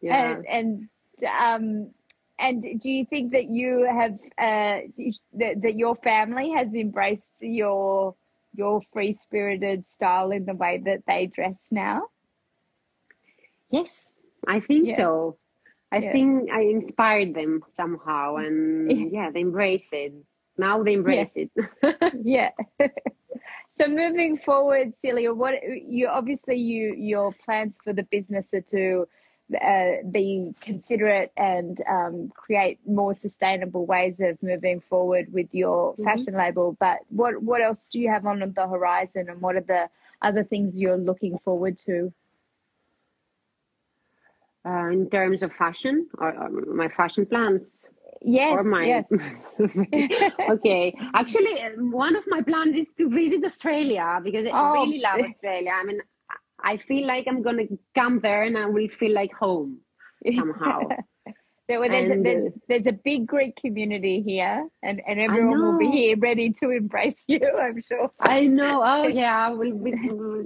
yeah 0.00 0.36
And 0.36 0.46
and 0.46 0.88
um 1.40 1.90
and 2.38 2.62
do 2.80 2.88
you 2.90 3.04
think 3.04 3.32
that 3.32 3.48
you 3.50 3.84
have 3.90 4.12
uh 4.38 4.86
that, 5.34 5.60
that 5.62 5.74
your 5.76 5.94
family 5.96 6.50
has 6.56 6.74
embraced 6.74 7.42
your 7.42 8.14
your 8.54 8.80
free 8.92 9.12
spirited 9.12 9.86
style 9.86 10.30
in 10.30 10.44
the 10.44 10.54
way 10.54 10.80
that 10.84 11.02
they 11.06 11.26
dress 11.26 11.58
now? 11.70 12.08
Yes, 13.70 14.14
I 14.46 14.60
think 14.60 14.88
Yeah. 14.88 14.96
so. 14.96 15.36
I 15.92 15.98
Yeah. 15.98 16.12
think 16.12 16.50
I 16.50 16.62
inspired 16.62 17.34
them 17.34 17.62
somehow, 17.68 18.36
and 18.36 19.12
yeah, 19.12 19.30
they 19.30 19.40
embrace 19.40 19.92
it. 19.92 20.14
Now 20.56 20.82
they 20.82 20.94
embrace 20.94 21.34
it. 21.36 21.50
yeah. 22.24 22.50
so 23.80 23.88
moving 23.88 24.36
forward, 24.36 24.92
Celia, 25.00 25.32
what 25.32 25.54
you 25.64 26.08
obviously 26.08 26.56
you 26.56 26.94
your 26.94 27.32
plans 27.32 27.74
for 27.82 27.92
the 27.94 28.02
business 28.02 28.52
are 28.52 28.60
to 28.60 29.08
uh, 29.64 30.06
be 30.10 30.52
considerate 30.60 31.32
and 31.36 31.80
um, 31.88 32.30
create 32.34 32.78
more 32.86 33.14
sustainable 33.14 33.86
ways 33.86 34.20
of 34.20 34.40
moving 34.42 34.80
forward 34.80 35.32
with 35.32 35.48
your 35.52 35.94
mm-hmm. 35.94 36.04
fashion 36.04 36.34
label. 36.34 36.76
But 36.78 36.98
what 37.08 37.42
what 37.42 37.62
else 37.62 37.86
do 37.90 37.98
you 37.98 38.10
have 38.10 38.26
on 38.26 38.40
the 38.54 38.68
horizon, 38.68 39.30
and 39.30 39.40
what 39.40 39.56
are 39.56 39.62
the 39.62 39.88
other 40.20 40.44
things 40.44 40.78
you're 40.78 40.98
looking 40.98 41.38
forward 41.38 41.78
to? 41.86 42.12
Uh, 44.66 44.88
in 44.88 45.08
terms 45.08 45.42
of 45.42 45.54
fashion 45.54 46.06
or, 46.18 46.34
or 46.34 46.50
my 46.50 46.88
fashion 46.88 47.24
plans. 47.24 47.86
Yes. 48.22 48.52
Or 48.52 48.64
my... 48.64 48.84
yes. 48.84 49.04
okay. 50.50 50.94
Actually, 51.14 51.56
one 51.78 52.16
of 52.16 52.24
my 52.28 52.42
plans 52.42 52.76
is 52.76 52.90
to 52.98 53.08
visit 53.08 53.44
Australia 53.44 54.20
because 54.22 54.46
oh. 54.46 54.50
I 54.50 54.72
really 54.72 55.00
love 55.00 55.20
Australia. 55.20 55.72
I 55.74 55.84
mean, 55.84 56.00
I 56.62 56.76
feel 56.76 57.06
like 57.06 57.26
I'm 57.28 57.42
gonna 57.42 57.64
come 57.94 58.20
there 58.20 58.42
and 58.42 58.58
I 58.58 58.66
will 58.66 58.88
feel 58.88 59.14
like 59.14 59.32
home 59.32 59.78
somehow. 60.30 60.80
there, 61.68 61.88
there's, 61.88 62.10
and, 62.10 62.26
a, 62.26 62.30
there's, 62.30 62.46
uh, 62.46 62.56
there's, 62.68 62.86
a 62.86 62.92
big 62.92 63.26
Greek 63.26 63.56
community 63.56 64.22
here, 64.22 64.66
and, 64.82 65.00
and 65.06 65.20
everyone 65.20 65.62
will 65.62 65.78
be 65.78 65.90
here 65.90 66.16
ready 66.18 66.52
to 66.60 66.70
embrace 66.70 67.24
you. 67.28 67.40
I'm 67.40 67.80
sure. 67.82 68.10
I 68.20 68.46
know. 68.46 68.82
Oh 68.84 69.06
yeah, 69.06 69.46
I 69.46 69.50
will 69.50 69.78
be 69.78 69.94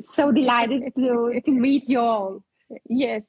so 0.01 0.31
delighted 0.31 0.93
to 0.97 1.41
to 1.45 1.51
meet 1.51 1.89
you 1.89 2.01
all. 2.01 2.45
Yes. 2.89 3.25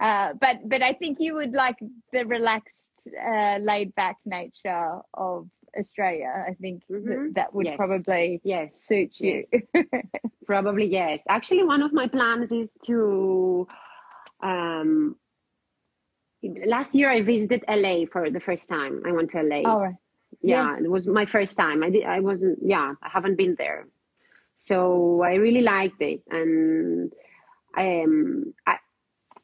Uh, 0.00 0.32
but 0.40 0.68
but 0.68 0.82
I 0.82 0.94
think 0.94 1.18
you 1.20 1.34
would 1.34 1.52
like 1.52 1.76
the 2.12 2.24
relaxed, 2.24 2.89
uh, 3.06 3.58
laid 3.60 3.94
back 3.94 4.16
nature 4.24 5.00
of 5.14 5.48
Australia. 5.78 6.44
I 6.48 6.54
think 6.54 6.82
mm-hmm. 6.90 7.08
that, 7.08 7.34
that 7.34 7.54
would 7.54 7.66
yes. 7.66 7.76
probably 7.76 8.40
yes 8.44 8.74
suit 8.74 9.20
you. 9.20 9.44
Yes. 9.52 9.84
probably 10.46 10.86
yes. 10.86 11.24
Actually, 11.28 11.64
one 11.64 11.82
of 11.82 11.92
my 11.92 12.06
plans 12.06 12.52
is 12.52 12.72
to. 12.84 13.66
Um, 14.42 15.16
last 16.66 16.94
year 16.94 17.10
I 17.10 17.20
visited 17.20 17.64
LA 17.68 18.06
for 18.10 18.30
the 18.30 18.40
first 18.40 18.68
time. 18.68 19.02
I 19.06 19.12
went 19.12 19.30
to 19.30 19.42
LA. 19.42 19.62
All 19.70 19.80
right. 19.80 19.94
Yeah, 20.42 20.76
yes. 20.76 20.84
it 20.84 20.90
was 20.90 21.06
my 21.06 21.26
first 21.26 21.56
time. 21.56 21.82
I 21.82 21.90
did. 21.90 22.04
I 22.04 22.20
wasn't. 22.20 22.60
Yeah, 22.62 22.94
I 23.02 23.08
haven't 23.08 23.36
been 23.36 23.56
there, 23.58 23.88
so 24.56 25.22
I 25.22 25.34
really 25.34 25.60
liked 25.62 26.00
it, 26.00 26.22
and 26.30 27.12
I 27.74 28.02
um 28.02 28.54
I 28.66 28.76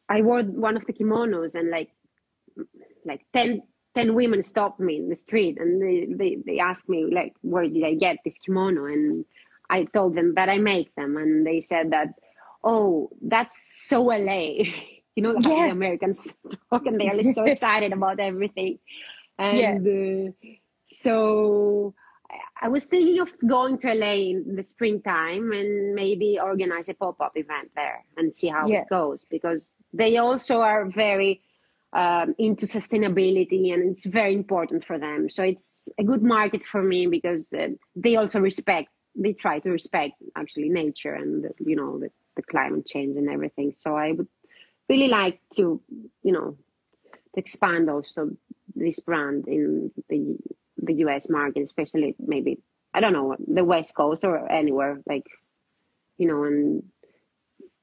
I 0.09 0.23
wore 0.23 0.43
one 0.43 0.77
of 0.77 0.87
the 0.87 0.93
kimonos, 0.93 1.55
and 1.55 1.71
like 1.71 1.91
like 3.07 3.25
10 3.33 3.63
10 3.95 4.15
women 4.15 4.43
stopped 4.43 4.79
me 4.79 4.97
in 4.97 5.09
the 5.09 5.15
street 5.15 5.59
and 5.59 5.81
they, 5.81 6.07
they, 6.11 6.37
they 6.45 6.59
asked 6.59 6.89
me 6.89 7.07
like 7.11 7.35
where 7.43 7.67
did 7.67 7.85
i 7.85 7.95
get 7.95 8.19
this 8.25 8.39
kimono 8.39 8.85
and 8.85 9.25
i 9.71 9.85
told 9.85 10.15
them 10.15 10.35
that 10.35 10.49
i 10.49 10.59
make 10.59 10.95
them 10.95 11.17
and 11.17 11.47
they 11.47 11.61
said 11.61 11.93
that 11.93 12.09
oh 12.63 13.09
that's 13.23 13.89
so 13.89 14.03
la 14.03 14.17
you 15.17 15.23
know 15.23 15.35
how 15.43 15.57
yeah. 15.57 15.67
the 15.67 15.73
americans 15.73 16.35
talk 16.71 16.85
and 16.87 17.01
they're 17.01 17.33
so 17.33 17.45
excited 17.45 17.93
about 17.93 18.21
everything 18.21 18.79
and 19.39 19.87
yeah. 19.87 20.21
uh, 20.23 20.55
so 20.91 21.95
I 22.61 22.69
was 22.69 22.85
thinking 22.85 23.21
of 23.21 23.35
going 23.47 23.79
to 23.79 23.95
LA 23.95 24.33
in 24.33 24.57
the 24.57 24.63
springtime 24.63 25.53
and 25.53 25.95
maybe 25.95 26.39
organize 26.43 26.89
a 26.89 26.95
pop 26.95 27.21
up 27.21 27.33
event 27.37 27.71
there 27.75 28.05
and 28.17 28.35
see 28.35 28.49
how 28.49 28.67
yeah. 28.67 28.83
it 28.83 28.89
goes 28.89 29.21
because 29.31 29.69
they 29.93 30.17
also 30.17 30.61
are 30.61 30.87
very 30.87 31.43
um, 31.97 32.35
into 32.39 32.67
sustainability 32.67 33.73
and 33.73 33.91
it's 33.91 34.05
very 34.05 34.35
important 34.35 34.85
for 34.85 34.99
them. 34.99 35.31
So 35.31 35.43
it's 35.43 35.89
a 35.99 36.05
good 36.05 36.23
market 36.23 36.63
for 36.63 36.83
me 36.83 37.07
because 37.07 37.47
uh, 37.59 37.69
they 37.95 38.17
also 38.17 38.39
respect 38.39 38.91
they 39.19 39.33
try 39.33 39.59
to 39.61 39.71
respect 39.71 40.13
actually 40.37 40.69
nature 40.69 41.15
and 41.15 41.45
the, 41.45 41.51
you 41.59 41.75
know 41.75 41.99
the, 41.99 42.11
the 42.37 42.43
climate 42.43 42.87
change 42.87 43.17
and 43.17 43.31
everything. 43.31 43.73
So 43.73 43.97
i 43.97 44.13
would 44.13 44.29
really 44.91 45.09
like 45.09 45.41
to 45.57 45.81
you 46.23 46.33
know 46.33 46.59
to 47.35 47.41
expand 47.41 47.89
also 47.89 48.31
this 48.75 49.01
brand 49.01 49.49
in 49.49 49.91
the 50.11 50.37
the 50.77 50.93
us 51.05 51.31
market 51.31 51.63
especially 51.63 52.15
maybe 52.19 52.59
i 52.93 53.01
don't 53.01 53.15
know 53.15 53.35
the 53.49 53.65
west 53.65 53.95
coast 53.95 54.23
or 54.23 54.51
anywhere 54.53 55.01
like 55.07 55.27
you 56.19 56.29
know 56.29 56.45
and 56.45 56.83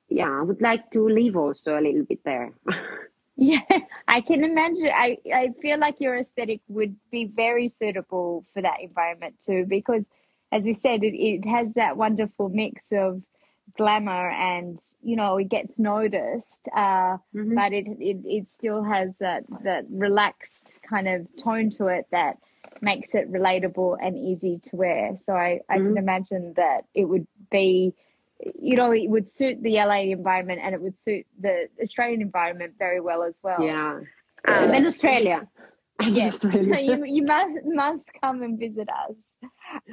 yeah 0.07 0.30
i 0.30 0.41
would 0.41 0.61
like 0.61 0.91
to 0.91 1.09
live 1.09 1.36
also 1.36 1.78
a 1.78 1.82
little 1.82 2.03
bit 2.03 2.20
there 2.24 2.53
Yeah, 3.38 3.61
I 4.07 4.21
can 4.21 4.43
imagine. 4.43 4.91
I, 4.93 5.17
I 5.34 5.49
feel 5.59 5.79
like 5.79 5.95
your 5.99 6.15
aesthetic 6.15 6.61
would 6.67 6.95
be 7.11 7.25
very 7.25 7.67
suitable 7.67 8.45
for 8.53 8.61
that 8.61 8.81
environment 8.81 9.41
too, 9.43 9.65
because 9.67 10.05
as 10.51 10.63
we 10.63 10.75
said, 10.75 11.03
it, 11.03 11.15
it 11.15 11.45
has 11.47 11.73
that 11.73 11.97
wonderful 11.97 12.49
mix 12.49 12.91
of 12.91 13.23
glamour 13.75 14.29
and 14.29 14.79
you 15.01 15.15
know 15.15 15.38
it 15.38 15.49
gets 15.49 15.79
noticed 15.79 16.67
uh, 16.75 17.17
mm-hmm. 17.36 17.55
but 17.55 17.73
it, 17.73 17.88
it 17.99 18.17
it 18.25 18.49
still 18.49 18.84
has 18.84 19.15
that 19.19 19.43
that 19.63 19.86
relaxed 19.89 20.75
kind 20.88 21.07
of 21.07 21.27
tone 21.41 21.69
to 21.69 21.88
it 21.88 22.05
that 22.11 22.38
makes 22.81 23.15
it 23.15 23.31
relatable 23.31 23.97
and 24.01 24.17
easy 24.17 24.59
to 24.61 24.75
wear 24.75 25.17
so 25.25 25.34
i 25.34 25.59
i 25.69 25.77
mm-hmm. 25.77 25.88
can 25.88 25.97
imagine 25.97 26.53
that 26.55 26.86
it 26.93 27.05
would 27.05 27.25
be 27.49 27.93
you 28.59 28.75
know, 28.75 28.91
it 28.91 29.09
would 29.09 29.31
suit 29.31 29.61
the 29.61 29.75
LA 29.75 30.01
environment 30.01 30.61
and 30.63 30.73
it 30.75 30.81
would 30.81 30.97
suit 31.03 31.25
the 31.39 31.67
Australian 31.81 32.21
environment 32.21 32.73
very 32.77 32.99
well 32.99 33.23
as 33.23 33.35
well. 33.43 33.61
Yeah. 33.61 33.99
Um, 34.47 34.71
then 34.71 34.85
Australia. 34.85 35.47
Yes. 36.07 36.39
so 36.41 36.49
you, 36.49 37.05
you 37.05 37.23
must 37.23 37.59
must 37.65 38.09
come 38.19 38.41
and 38.41 38.59
visit 38.59 38.89
us. 38.89 39.15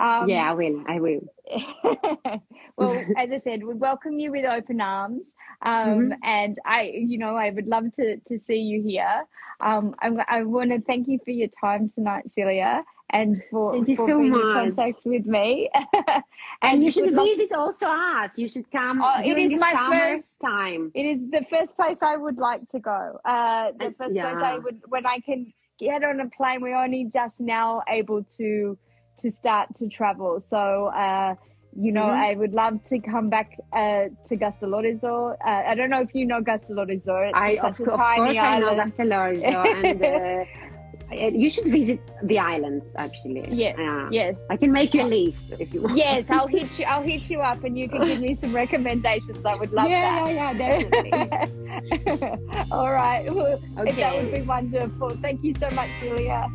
Um, 0.01 0.29
yeah, 0.29 0.51
I 0.51 0.55
will. 0.55 0.83
I 0.89 0.99
will. 0.99 1.21
well, 2.77 3.05
as 3.17 3.31
I 3.31 3.39
said, 3.45 3.63
we 3.63 3.75
welcome 3.75 4.19
you 4.19 4.33
with 4.33 4.45
open 4.45 4.81
arms, 4.81 5.27
um, 5.63 6.11
mm-hmm. 6.11 6.13
and 6.23 6.57
I, 6.65 6.93
you 6.97 7.19
know, 7.19 7.37
I 7.37 7.51
would 7.51 7.67
love 7.67 7.93
to 7.97 8.17
to 8.17 8.39
see 8.39 8.57
you 8.57 8.83
here. 8.83 9.25
Um, 9.61 9.95
I, 10.01 10.11
I 10.27 10.43
want 10.43 10.71
to 10.71 10.81
thank 10.81 11.07
you 11.07 11.19
for 11.25 11.33
your 11.33 11.49
time 11.61 11.91
tonight, 11.91 12.25
Celia, 12.35 12.83
and 13.13 13.43
for, 13.51 13.73
Thank 13.73 13.89
you 13.89 13.97
for 13.97 14.07
so 14.07 14.23
much. 14.23 14.41
in 14.41 14.75
contact 14.75 15.05
with 15.05 15.27
me. 15.27 15.69
and, 15.75 16.25
and, 16.63 16.85
you 16.85 16.91
should 16.91 17.13
visit 17.15 17.53
also 17.53 17.87
us. 17.87 18.39
You 18.39 18.49
should 18.49 18.71
come. 18.71 19.03
Oh, 19.03 19.21
it 19.23 19.37
is 19.39 19.61
my 19.61 19.91
first 19.93 20.41
time. 20.41 20.91
It 20.95 21.07
is 21.07 21.31
the 21.31 21.45
first 21.51 21.77
place 21.77 21.99
I 22.03 22.17
would 22.17 22.39
like 22.39 22.69
to 22.71 22.79
go. 22.79 23.19
Uh, 23.25 23.73
the 23.79 23.95
first 23.99 24.15
yeah. 24.15 24.33
place 24.33 24.45
I 24.45 24.59
would 24.59 24.81
when 24.89 25.07
I 25.07 25.19
can 25.19 25.53
get 25.79 26.05
on 26.05 26.21
a 26.21 26.29
plane. 26.31 26.61
We're 26.61 26.77
only 26.77 27.11
just 27.13 27.41
now 27.41 27.83
able 27.89 28.25
to 28.39 28.79
to 29.23 29.31
start 29.31 29.69
to 29.79 29.89
travel. 29.89 30.41
So. 30.41 30.87
Uh, 30.87 31.35
you 31.77 31.93
know, 31.93 32.03
mm-hmm. 32.03 32.21
I 32.21 32.35
would 32.35 32.53
love 32.53 32.83
to 32.89 32.99
come 32.99 33.29
back 33.31 33.57
uh, 33.73 34.09
to 34.27 34.37
Kastellorizo. 34.37 35.35
Uh, 35.35 35.37
I 35.45 35.75
don't 35.77 35.89
know 35.89 36.01
if 36.01 36.13
you 36.15 36.27
know 36.27 36.41
Kastellorizo. 36.41 37.31
I, 37.33 37.59
of, 37.59 37.79
of 37.81 37.87
course, 37.87 38.01
island. 38.01 38.39
I 38.39 38.59
know 38.59 38.75
Kastellorizo. 38.75 39.85
and 39.85 40.03
uh, 40.05 40.70
you 41.13 41.51
should 41.51 41.67
visit 41.67 42.01
the 42.25 42.39
islands 42.39 42.95
actually. 42.97 43.49
Yeah 43.51 43.75
uh, 43.79 44.09
yes. 44.11 44.39
I 44.49 44.57
can 44.57 44.73
make 44.73 44.95
you 44.95 45.03
a 45.03 45.11
list 45.19 45.53
if 45.59 45.75
you 45.75 45.83
want. 45.83 45.97
Yes 45.97 46.31
i'll 46.31 46.47
hit 46.59 46.79
you 46.79 46.85
i'll 46.87 47.03
hit 47.03 47.31
you 47.31 47.41
up 47.41 47.65
and 47.65 47.77
you 47.77 47.89
can 47.89 48.07
give 48.07 48.21
me 48.21 48.35
some 48.37 48.53
recommendations. 48.55 49.45
I 49.45 49.55
would 49.55 49.73
love 49.73 49.89
yeah, 49.89 50.25
that. 50.25 50.35
yeah 50.35 50.51
yeah 50.51 50.81
definitely. 50.81 52.69
All 52.73 52.93
right. 52.93 53.33
Well, 53.33 53.61
okay. 53.79 53.93
that 53.93 54.23
would 54.23 54.35
be 54.35 54.43
wonderful. 54.43 55.11
Thank 55.23 55.43
you 55.43 55.55
so 55.55 55.71
much 55.71 55.91
celia 56.01 56.51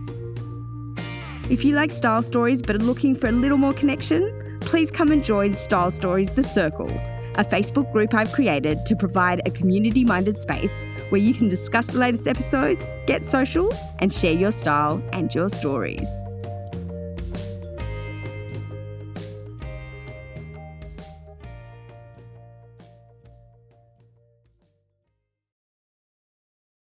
if 1.49 1.63
you 1.63 1.75
like 1.75 1.91
style 1.91 2.23
stories 2.23 2.61
but 2.61 2.75
are 2.75 2.79
looking 2.79 3.15
for 3.15 3.27
a 3.27 3.31
little 3.31 3.57
more 3.57 3.73
connection 3.73 4.57
please 4.61 4.89
come 4.89 5.11
and 5.11 5.23
join 5.23 5.53
style 5.55 5.91
stories 5.91 6.33
the 6.33 6.41
circle 6.41 6.89
a 7.37 7.43
Facebook 7.43 7.91
group 7.91 8.13
I've 8.13 8.31
created 8.31 8.85
to 8.85 8.95
provide 8.95 9.41
a 9.45 9.51
community 9.51 10.03
minded 10.03 10.39
space 10.39 10.83
where 11.09 11.21
you 11.21 11.33
can 11.33 11.47
discuss 11.47 11.87
the 11.87 11.99
latest 11.99 12.27
episodes, 12.27 12.95
get 13.07 13.25
social, 13.25 13.73
and 13.99 14.13
share 14.13 14.33
your 14.33 14.51
style 14.51 15.01
and 15.13 15.33
your 15.33 15.49
stories. 15.49 16.07